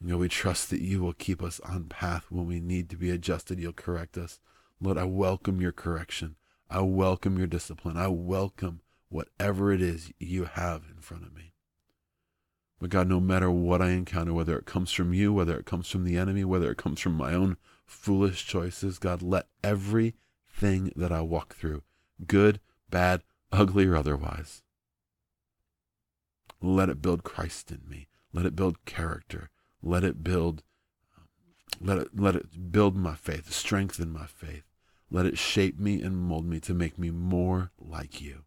And 0.00 0.10
God, 0.10 0.18
we 0.18 0.28
trust 0.28 0.70
that 0.70 0.80
you 0.80 1.02
will 1.02 1.12
keep 1.12 1.42
us 1.42 1.60
on 1.60 1.84
path 1.84 2.26
when 2.30 2.46
we 2.46 2.58
need 2.58 2.90
to 2.90 2.96
be 2.96 3.10
adjusted. 3.10 3.60
You'll 3.60 3.72
correct 3.72 4.16
us. 4.16 4.40
Lord, 4.80 4.98
I 4.98 5.04
welcome 5.04 5.60
your 5.60 5.72
correction. 5.72 6.36
I 6.68 6.80
welcome 6.80 7.38
your 7.38 7.46
discipline. 7.46 7.96
I 7.96 8.08
welcome 8.08 8.80
whatever 9.10 9.72
it 9.72 9.82
is 9.82 10.10
you 10.18 10.44
have 10.44 10.84
in 10.90 11.00
front 11.00 11.24
of 11.24 11.34
me. 11.34 11.52
But 12.80 12.90
God, 12.90 13.08
no 13.08 13.20
matter 13.20 13.48
what 13.48 13.80
I 13.80 13.90
encounter, 13.90 14.32
whether 14.32 14.58
it 14.58 14.66
comes 14.66 14.90
from 14.90 15.14
you, 15.14 15.32
whether 15.32 15.56
it 15.56 15.66
comes 15.66 15.88
from 15.88 16.02
the 16.02 16.16
enemy, 16.16 16.44
whether 16.44 16.68
it 16.72 16.78
comes 16.78 16.98
from 16.98 17.14
my 17.14 17.32
own 17.32 17.56
foolish 17.86 18.44
choices, 18.44 18.98
God, 18.98 19.22
let 19.22 19.46
everything 19.62 20.92
that 20.96 21.12
I 21.12 21.20
walk 21.20 21.54
through, 21.54 21.82
good, 22.26 22.58
bad, 22.90 23.22
ugly, 23.52 23.86
or 23.86 23.94
otherwise, 23.94 24.62
let 26.62 26.88
it 26.88 27.02
build 27.02 27.24
Christ 27.24 27.70
in 27.70 27.80
me. 27.88 28.08
Let 28.32 28.46
it 28.46 28.56
build 28.56 28.84
character. 28.84 29.50
Let 29.82 30.04
it 30.04 30.22
build 30.22 30.62
um, 31.16 31.26
let 31.80 31.98
it 31.98 32.08
let 32.14 32.36
it 32.36 32.72
build 32.72 32.96
my 32.96 33.14
faith, 33.14 33.52
strengthen 33.52 34.12
my 34.12 34.26
faith. 34.26 34.64
Let 35.10 35.26
it 35.26 35.36
shape 35.36 35.78
me 35.78 36.00
and 36.00 36.16
mold 36.16 36.46
me 36.46 36.60
to 36.60 36.72
make 36.72 36.98
me 36.98 37.10
more 37.10 37.70
like 37.78 38.20
you. 38.20 38.44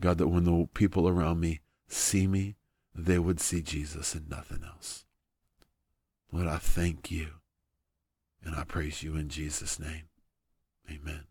God, 0.00 0.18
that 0.18 0.28
when 0.28 0.44
the 0.44 0.68
people 0.74 1.08
around 1.08 1.40
me 1.40 1.60
see 1.88 2.26
me, 2.26 2.56
they 2.94 3.18
would 3.18 3.40
see 3.40 3.62
Jesus 3.62 4.14
and 4.14 4.28
nothing 4.28 4.62
else. 4.64 5.04
Lord, 6.32 6.48
I 6.48 6.58
thank 6.58 7.10
you 7.10 7.28
and 8.44 8.54
I 8.54 8.64
praise 8.64 9.02
you 9.02 9.16
in 9.16 9.28
Jesus' 9.28 9.78
name. 9.78 10.08
Amen. 10.90 11.24